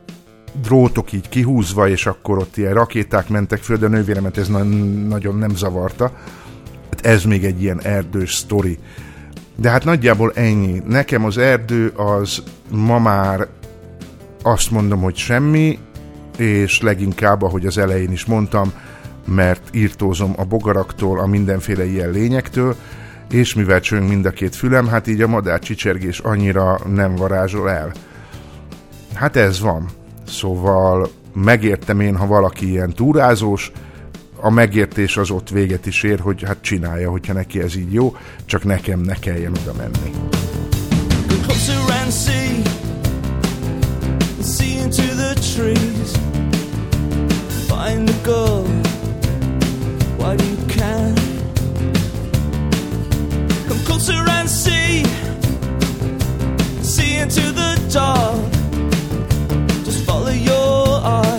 [0.63, 4.63] drótok így kihúzva, és akkor ott ilyen rakéták mentek föl, de a nővéremet ez na-
[5.09, 6.13] nagyon nem zavarta.
[6.91, 8.79] Hát ez még egy ilyen erdős sztori.
[9.57, 10.83] De hát nagyjából ennyi.
[10.89, 13.47] Nekem az erdő az ma már
[14.43, 15.79] azt mondom, hogy semmi,
[16.39, 18.73] és leginkább, ahogy az elején is mondtam,
[19.27, 22.77] mert írtózom a bogaraktól, a mindenféle ilyen lényektől,
[23.31, 27.71] és mivel csöng mind a két fülem, hát így a madár csicsergés annyira nem varázsol
[27.71, 27.93] el.
[29.15, 29.89] Hát ez van.
[30.27, 33.73] Szóval megértem én, ha valaki ilyen túrázós,
[34.43, 38.17] a megértés az ott véget is ér, hogy hát csinálja, hogyha neki ez így jó,
[38.45, 40.13] csak nekem ne kelljen oda menni.
[57.23, 58.53] Into the dark.
[59.85, 61.32] Just follow your eyes,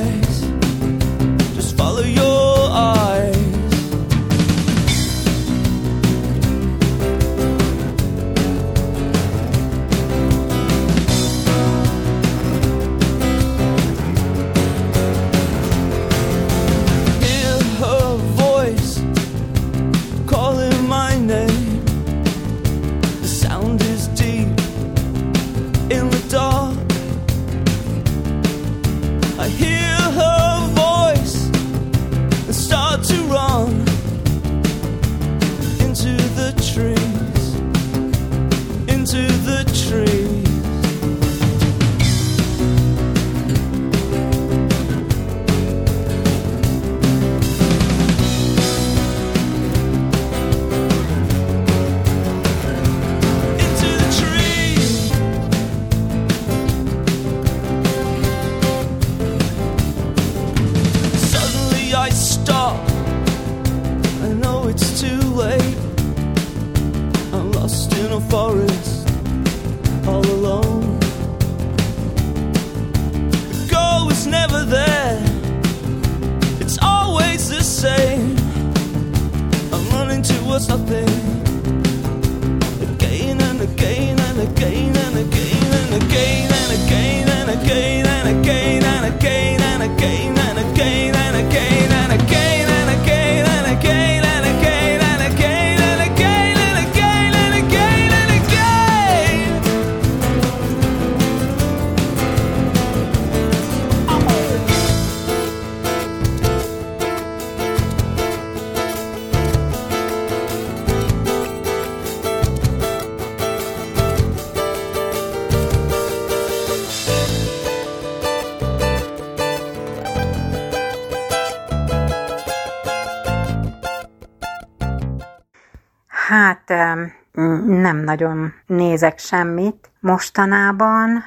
[129.04, 131.24] nézek semmit mostanában.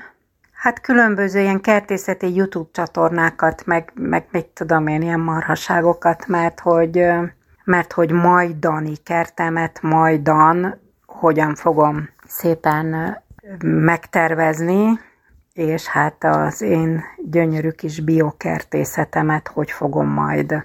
[0.53, 7.07] Hát különböző ilyen kertészeti YouTube csatornákat, meg, meg mit tudom én, ilyen marhaságokat, mert hogy,
[7.64, 13.18] mert hogy majdani kertemet majdan hogyan fogom szépen
[13.61, 15.01] megtervezni,
[15.53, 20.64] és hát az én gyönyörű kis biokertészetemet hogy fogom majd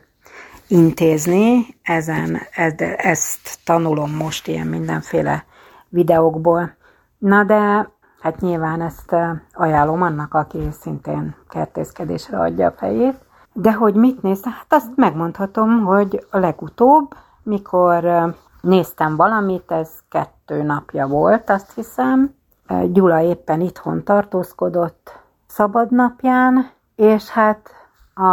[0.68, 1.66] intézni.
[1.84, 5.46] Ezen, ez- ezt tanulom most ilyen mindenféle
[5.90, 6.80] videókból.
[7.22, 7.90] Na de
[8.22, 9.16] hát nyilván ezt
[9.54, 13.16] ajánlom annak, aki szintén kertészkedésre adja a fejét.
[13.54, 14.44] De hogy mit néz?
[14.44, 22.36] Hát azt megmondhatom, hogy a legutóbb, mikor néztem valamit, ez kettő napja volt, azt hiszem,
[22.86, 27.70] Gyula éppen itthon tartózkodott szabadnapján, és hát
[28.14, 28.32] a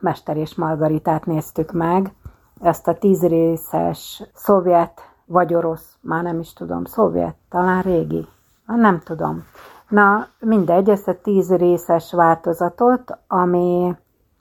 [0.00, 2.12] Mester és Margaritát néztük meg,
[2.60, 8.26] ezt a tíz részes szovjet vagy orosz, már nem is tudom, szovjet, talán régi,
[8.68, 9.44] Ah, nem tudom.
[9.88, 13.96] Na, mindegy, ezt a tíz részes változatot, ami,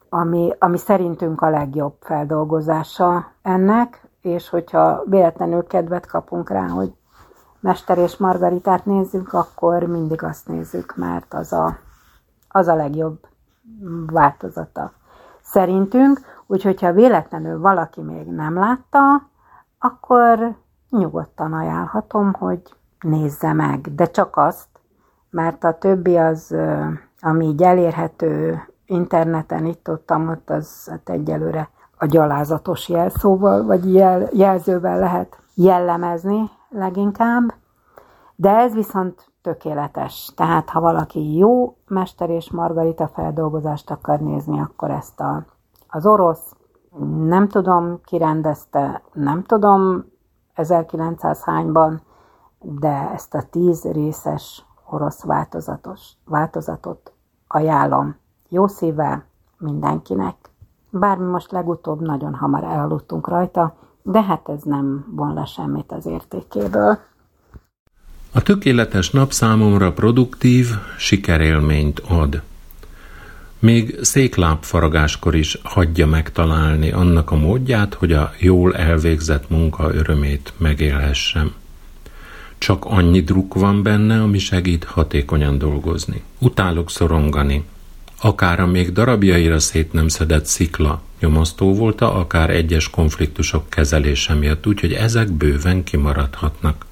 [0.09, 6.93] ami, ami szerintünk a legjobb feldolgozása ennek, és hogyha véletlenül kedvet kapunk rá, hogy
[7.59, 11.77] Mester és Margaritát nézzük, akkor mindig azt nézzük, mert az a,
[12.49, 13.27] az a legjobb
[14.11, 14.91] változata
[15.41, 16.19] szerintünk.
[16.47, 19.29] Úgyhogy, ha véletlenül valaki még nem látta,
[19.79, 20.55] akkor
[20.89, 22.61] nyugodtan ajánlhatom, hogy
[22.99, 24.67] nézze meg, de csak azt,
[25.29, 26.55] mert a többi az,
[27.19, 34.29] ami így elérhető interneten, itt ott, ott az hát egyelőre a gyalázatos jelszóval, vagy jel,
[34.31, 37.53] jelzővel lehet jellemezni leginkább.
[38.35, 40.31] De ez viszont tökéletes.
[40.35, 45.45] Tehát, ha valaki jó Mester és Margarita feldolgozást akar nézni, akkor ezt a,
[45.87, 46.55] az orosz,
[47.25, 50.05] nem tudom, ki rendezte, nem tudom
[50.55, 52.01] 1900 hányban,
[52.59, 57.11] de ezt a tíz részes orosz változatos, változatot
[57.47, 58.15] ajánlom
[58.49, 59.25] jó szívvel
[59.57, 60.35] mindenkinek.
[60.89, 66.05] Bármi most legutóbb nagyon hamar elaludtunk rajta, de hát ez nem von le semmit az
[66.05, 66.97] értékéből.
[68.33, 72.41] A tökéletes nap számomra produktív sikerélményt ad.
[73.59, 81.53] Még széklábfaragáskor is hagyja megtalálni annak a módját, hogy a jól elvégzett munka örömét megélhessem.
[82.57, 86.23] Csak annyi druk van benne, ami segít hatékonyan dolgozni.
[86.39, 87.63] Utálok szorongani.
[88.21, 94.67] Akár a még darabjaira szét nem szedett szikla nyomasztó volt, akár egyes konfliktusok kezelése miatt,
[94.67, 96.85] úgyhogy ezek bőven kimaradhatnak.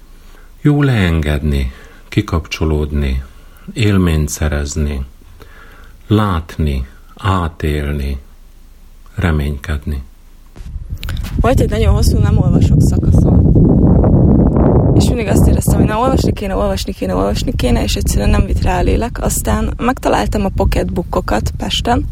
[0.60, 1.72] Jó leengedni,
[2.08, 3.22] kikapcsolódni,
[3.72, 5.00] élményt szerezni,
[6.06, 6.86] látni,
[7.16, 8.18] átélni,
[9.14, 10.02] reménykedni.
[11.40, 13.52] Volt egy nagyon hosszú nem olvasok szakaszom.
[14.94, 18.44] És mindig azt éreztem, hogy na olvasni kéne, olvasni kéne, olvasni kéne, és egyszerűen nem
[18.46, 19.22] vitt rá a lélek.
[19.22, 22.04] Aztán megtaláltam a pocketbookokat Pesten,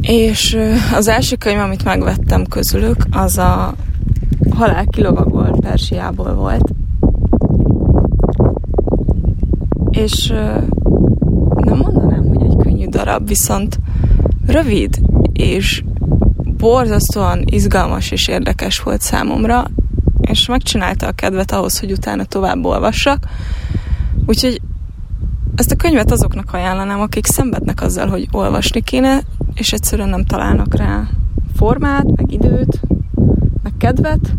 [0.00, 0.58] és
[0.94, 3.74] az első könyv, amit megvettem közülük, az a
[4.50, 6.72] Halál kilovagolt Persiából volt.
[9.90, 10.32] És
[11.56, 12.05] nem mondanám,
[12.86, 13.78] könnyű darab, viszont
[14.46, 15.00] rövid,
[15.32, 15.82] és
[16.56, 19.64] borzasztóan izgalmas és érdekes volt számomra,
[20.20, 23.24] és megcsinálta a kedvet ahhoz, hogy utána tovább olvassak.
[24.26, 24.60] Úgyhogy
[25.54, 29.22] ezt a könyvet azoknak ajánlanám, akik szenvednek azzal, hogy olvasni kéne,
[29.54, 31.08] és egyszerűen nem találnak rá
[31.56, 32.80] formát, meg időt,
[33.62, 34.34] meg kedvet.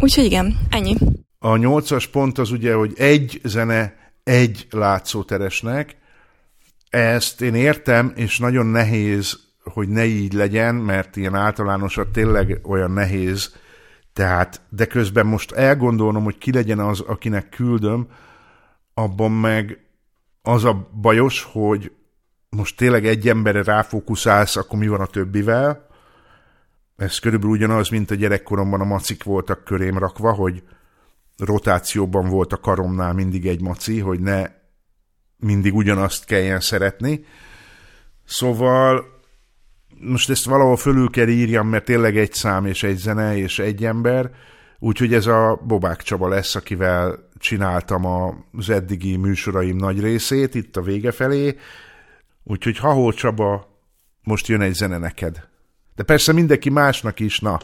[0.00, 0.96] Úgyhogy igen, ennyi.
[1.38, 5.96] A nyolcas pont az ugye, hogy egy zene egy látszóteresnek.
[6.90, 12.90] Ezt én értem, és nagyon nehéz, hogy ne így legyen, mert ilyen általánosat tényleg olyan
[12.90, 13.54] nehéz,
[14.12, 18.08] tehát, de közben most elgondolnom, hogy ki legyen az, akinek küldöm,
[18.94, 19.78] abban meg
[20.42, 21.92] az a bajos, hogy
[22.48, 25.86] most tényleg egy emberre ráfókuszálsz, akkor mi van a többivel?
[26.96, 30.62] Ez körülbelül ugyanaz, mint a gyerekkoromban a macik voltak körém rakva, hogy
[31.36, 34.46] rotációban volt a karomnál mindig egy maci, hogy ne
[35.36, 37.24] mindig ugyanazt kelljen szeretni.
[38.24, 39.04] Szóval
[40.00, 43.84] most ezt valahol fölül kell írjam, mert tényleg egy szám és egy zene és egy
[43.84, 44.30] ember,
[44.78, 48.04] úgyhogy ez a Bobák Csaba lesz, akivel csináltam
[48.52, 51.56] az eddigi műsoraim nagy részét, itt a vége felé,
[52.42, 53.66] úgyhogy Hahol Csaba,
[54.22, 55.48] most jön egy zene neked.
[55.94, 57.58] De persze mindenki másnak is, na.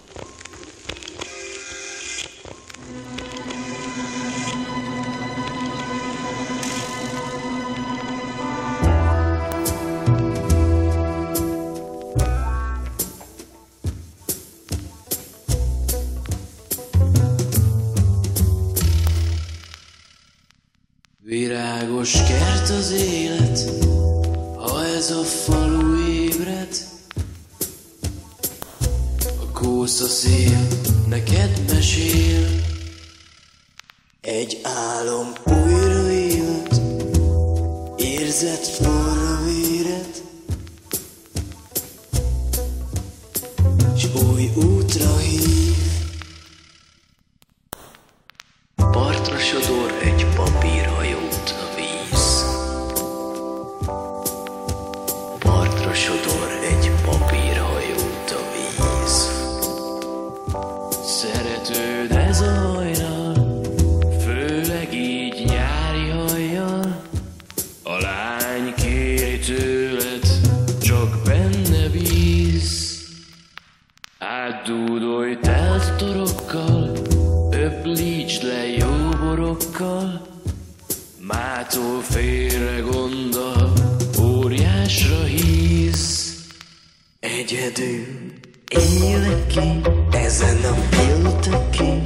[85.10, 86.36] Óriásra hisz.
[87.20, 88.06] Egyedül
[89.02, 89.80] élek ki
[90.10, 92.02] ezen a féltekén,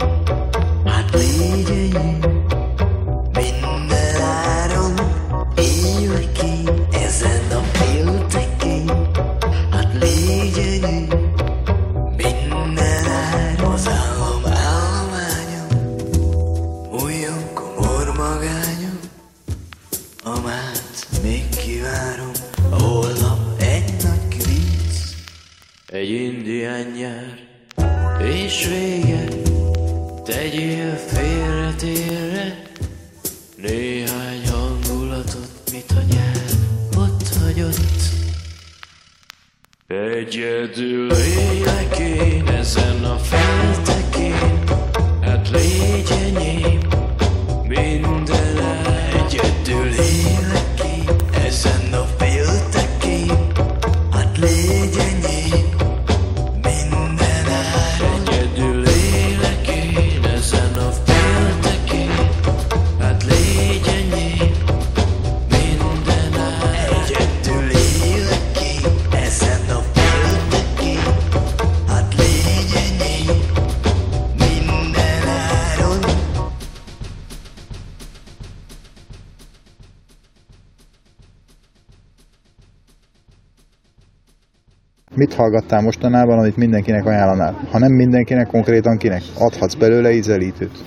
[85.35, 87.69] hallgattál mostanában, amit mindenkinek ajánlanál?
[87.71, 89.23] Ha nem mindenkinek, konkrétan kinek?
[89.39, 90.79] Adhatsz belőle ízelítőt.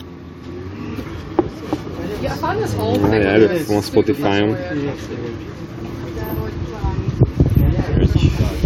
[3.01, 4.55] Várjál, előbb van Spotify-on.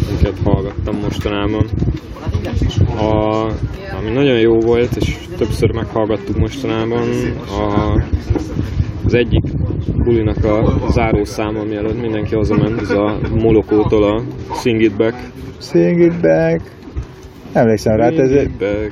[0.10, 1.66] Minket hallgattam mostanában.
[2.98, 3.46] A,
[3.98, 7.08] ami nagyon jó volt, és többször meghallgattuk mostanában,
[7.48, 7.94] a,
[9.12, 9.44] az egyik
[10.04, 14.22] bulinak a zárószáma, mielőtt mindenki hazament, ez a Molokótól a
[14.62, 15.16] Sing It Back.
[15.60, 16.62] Sing it back.
[17.54, 18.92] Emlékszem rá, hát ez back.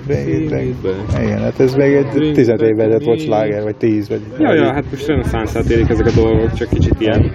[1.24, 4.22] Igen, hát ez még egy tized éve to volt sláger, vagy tíz, vagy...
[4.40, 7.32] Ja, ja, hát most reneszánszát érik ezek a dolgok, csak kicsit ilyen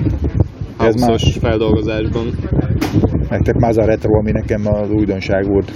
[0.78, 2.26] Ez már- feldolgozásban.
[3.30, 5.72] Nektek már az a retro, ami nekem az újdonság volt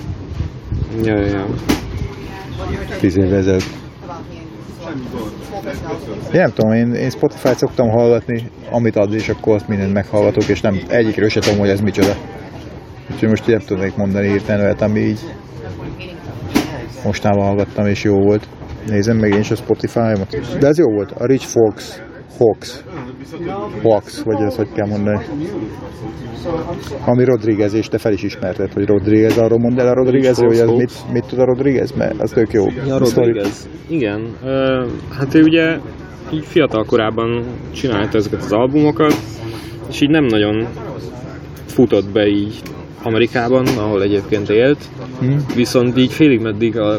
[1.05, 1.45] Ja, ja, ja.
[3.01, 3.78] tíz évvel ezelőtt.
[6.33, 10.49] Én nem tudom, én, én Spotify-t szoktam hallgatni, amit ad, és akkor azt mindent meghallgatok,
[10.49, 12.15] és nem egyikről se tudom, hogy ez micsoda.
[13.13, 15.21] Úgyhogy most nem tudnék mondani hirtelen olyat, ami így
[17.05, 18.49] mostában hallgattam, és jó volt.
[18.87, 20.59] Nézem meg én is a Spotify-ot.
[20.59, 21.13] De ez jó volt.
[21.13, 22.03] A Rich Fox,
[22.37, 22.85] Fox,
[23.81, 25.25] Fox, vagy ez hogy kell mondani.
[27.07, 30.59] Ami Rodriguez, és te fel is ismerted, hogy Rodriguez, arról mondd el a Rodriguez, hogy
[30.59, 32.67] ez mit, mit tud a Rodriguez, mert az tök jó.
[32.87, 33.69] Ja, Rodriguez.
[33.89, 34.37] Igen.
[35.11, 35.79] Hát ő ugye
[36.33, 39.15] így fiatal korában csinálta ezeket az albumokat,
[39.89, 40.67] és így nem nagyon
[41.67, 42.63] futott be így
[43.03, 44.79] Amerikában, ahol egyébként élt,
[45.21, 45.45] Hmm.
[45.55, 46.97] viszont így félig meddig a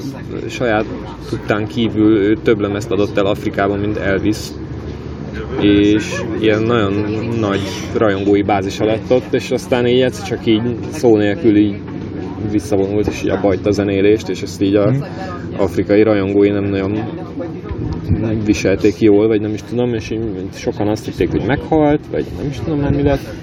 [0.47, 0.85] saját
[1.29, 4.37] tudtán kívül ő több lemezt adott el Afrikában, mint Elvis
[5.61, 6.93] és ilyen nagyon
[7.39, 7.59] nagy
[7.97, 11.75] rajongói bázisa lett ott, és aztán így egyszer csak így szó nélkül így
[12.51, 14.93] visszavonult, és így abba a zenélést, és ezt így a
[15.57, 16.99] afrikai rajongói nem nagyon
[18.45, 20.19] viselték jól, vagy nem is tudom, és így
[20.53, 23.33] sokan azt hitték, hogy meghalt, vagy nem is tudom már mi lett.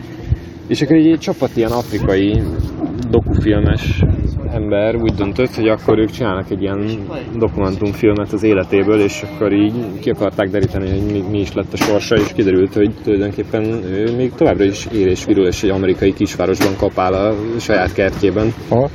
[0.69, 2.43] És akkor így egy csapat ilyen afrikai
[3.11, 4.03] dokufilmes
[4.49, 7.07] ember úgy döntött, hogy akkor ők csinálnak egy ilyen
[7.39, 11.77] dokumentumfilmet az életéből, és akkor így ki akarták deríteni, hogy mi, mi is lett a
[11.77, 16.13] sorsa, és kiderült, hogy tulajdonképpen ő még továbbra is él és virul, és egy amerikai
[16.13, 18.53] kisvárosban kapál a saját kertjében.
[18.69, 18.89] Aha.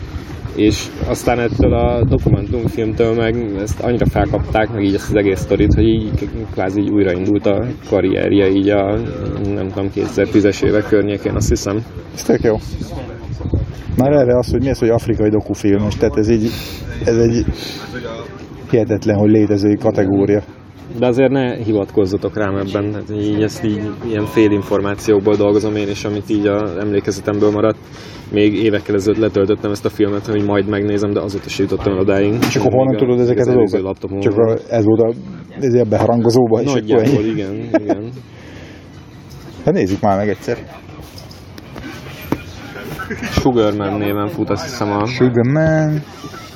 [0.56, 5.74] És aztán ettől a dokumentumfilmtől meg ezt annyira felkapták, meg így ezt az egész sztorit,
[5.74, 8.98] hogy így kvázi így újraindult a karrierje így a
[9.54, 11.86] nem tudom, 2010-es évek környékén, azt hiszem.
[12.14, 12.58] Ez tök jó.
[14.02, 16.50] Már erre az, hogy mi az, hogy afrikai dokufilm, és tehát ez így,
[17.06, 17.46] ez egy
[18.70, 20.42] hihetetlen, hogy létező kategória.
[21.00, 26.04] De azért ne hivatkozzatok rám ebben, hát így ezt így ilyen félinformációkból dolgozom én is,
[26.04, 27.78] amit így a emlékezetemből maradt.
[28.32, 32.34] Még évekkel ezelőtt letöltöttem ezt a filmet, hogy majd megnézem, de azóta se jutottam odáig.
[32.48, 34.22] És akkor honnan tudod ezeket a dolgokat?
[34.22, 35.14] Csak a, ez volt a
[35.60, 38.10] ez és akkor Nagyjából, igen, igen.
[39.66, 40.58] Hát nézzük már meg egyszer.
[43.20, 45.06] Sugarman néven fut, azt hiszem a...
[45.06, 46.02] Sugarman,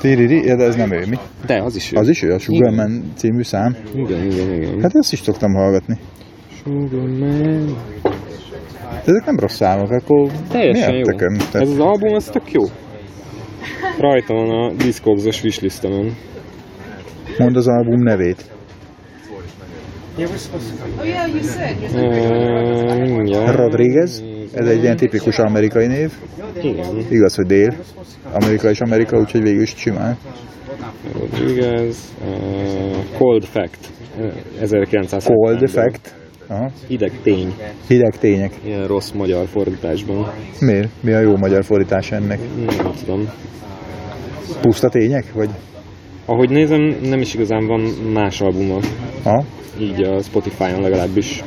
[0.01, 1.18] tiriri, ja, de ez nem ő, mi?
[1.45, 1.97] De, az is ő.
[1.97, 3.76] Az is ő, a Sugarman című szám.
[3.93, 4.82] Igen, igen, igen.
[4.82, 5.97] Hát ezt is szoktam hallgatni.
[6.64, 7.76] Sugarman...
[9.06, 11.01] De ezek nem rossz számok, akkor Teljesen jó.
[11.01, 11.39] tökön?
[11.53, 12.64] Ez az album, az tök jó.
[13.99, 16.12] Rajta van a Discogs-os wishlistemon.
[17.38, 18.51] Mondd az album nevét.
[21.93, 23.55] Uh, mindjárt.
[23.55, 26.11] Rodriguez, ez egy ilyen tipikus amerikai név.
[26.61, 27.05] Igen.
[27.09, 27.74] Igaz, hogy dél.
[28.34, 30.18] Amerika és Amerika, úgyhogy végül is simán.
[31.20, 33.78] Rodriguez, uh, Cold Fact,
[34.20, 36.13] uh, 1970 Cold Effect.
[36.47, 36.70] Aha.
[36.88, 37.53] Hideg tény,
[37.88, 38.51] Hideg tények.
[38.66, 40.32] ilyen rossz magyar fordításban.
[40.59, 40.89] Miért?
[41.01, 42.39] Mi a jó magyar fordítás ennek?
[42.66, 43.30] Nem tudom.
[44.61, 45.26] Puszta tények?
[45.34, 45.49] Vagy?
[46.26, 47.82] Ahogy nézem, nem is igazán van
[48.13, 48.80] más albuma,
[49.24, 49.43] Ha?
[49.80, 51.44] Így a Spotify-on legalábbis.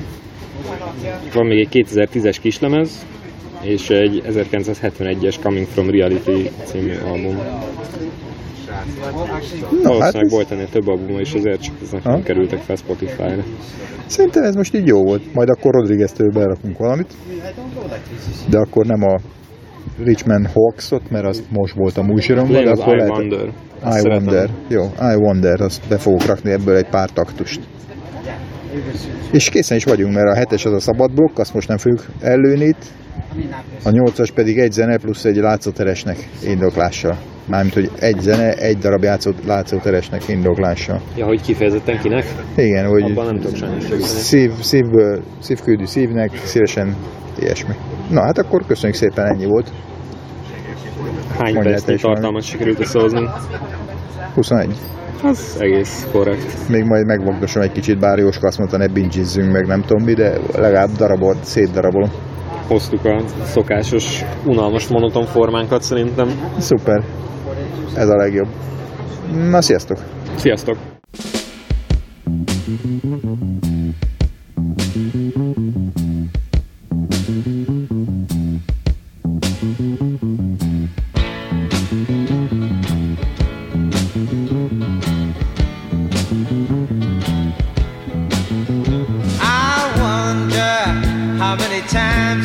[1.33, 3.07] Van még egy 2010-es kislemez,
[3.63, 7.37] és egy 1971-es Coming From Reality című album.
[9.83, 12.77] No, Valószínűleg hát ez, volt ennél több albuma, és ezért csak ezek nem kerültek fel
[12.77, 13.43] Spotify-ra.
[14.07, 15.35] szerintem ez most így jó volt.
[15.35, 17.13] Majd akkor Rodriguez-től berakunk valamit.
[18.51, 19.19] De akkor nem a
[20.05, 22.65] Richmond Hawksot, mert azt most volt a műsoromban.
[22.65, 23.47] De az akkor I lehet- Wonder.
[23.47, 23.53] I
[23.83, 24.13] szeretem.
[24.13, 24.51] Wonder.
[24.69, 27.61] Jó, I Wonder, azt be fogok rakni ebből egy pár taktust.
[29.33, 32.07] És készen is vagyunk, mert a hetes az a szabad blokk, azt most nem fogjuk
[32.21, 32.85] ellőni itt.
[33.85, 37.19] A nyolcas pedig egy zene plusz egy látszóteresnek indoklással.
[37.47, 39.07] Mármint, hogy egy zene, egy darab
[39.47, 41.03] látszóteresnek indoklással.
[41.17, 42.25] Ja, hogy kifejezetten kinek?
[42.57, 44.03] Igen, hogy Abban nem tudok sajnos segíteni.
[44.05, 46.97] szív, szívből, szívküldő szívnek, szívesen
[47.39, 47.75] ilyesmi.
[48.11, 49.73] Na hát akkor köszönjük szépen, ennyi volt.
[51.39, 53.29] Hány percnyi tartalmat sikerült összehozni?
[54.35, 54.77] 21.
[55.23, 56.69] Az egész korrekt.
[56.69, 60.15] Még majd megvagdosom egy kicsit, bár Jóska azt mondta, ne bingizzünk meg, nem tudom mi,
[60.15, 62.11] de legalább darabot, szétdarabolom.
[62.69, 66.29] Hoztuk a szokásos, unalmas, monoton formánkat szerintem.
[66.59, 67.05] Szuper.
[67.95, 68.49] Ez a legjobb.
[69.51, 69.99] Na, sziasztok!
[70.37, 70.77] Sziasztok!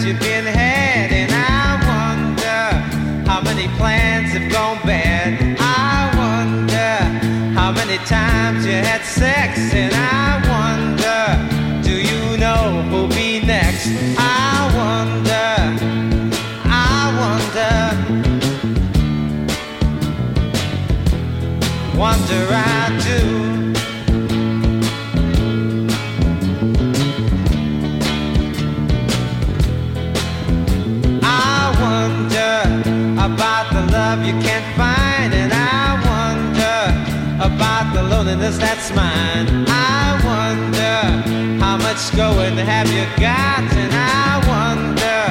[0.05, 5.57] You've been had, and I wonder how many plans have gone bad.
[5.59, 6.97] I wonder
[7.57, 11.39] how many times you had sex, and I wonder,
[11.87, 13.87] do you know who'll be next?
[14.17, 15.47] I wonder,
[16.65, 17.75] I wonder,
[21.97, 23.72] wonder I do.
[34.25, 36.79] You can't find, and I wonder
[37.43, 39.65] about the loneliness that's mine.
[39.67, 40.99] I wonder
[41.63, 45.23] how much going have you got, and I wonder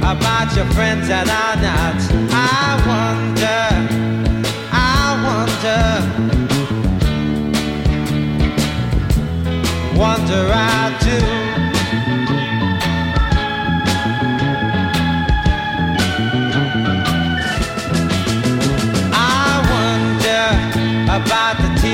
[0.00, 2.00] about your friends that are not.
[2.32, 3.62] I wonder,
[4.72, 5.82] I wonder,
[9.98, 11.41] wonder I do.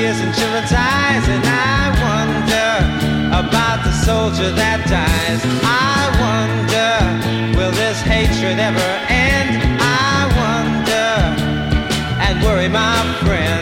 [0.09, 2.71] Tears in children's eyes, and I wonder
[3.43, 5.41] about the soldier that dies.
[5.63, 9.51] I wonder, will this hatred ever end?
[9.81, 11.09] I wonder,
[12.25, 13.58] and worry my friend.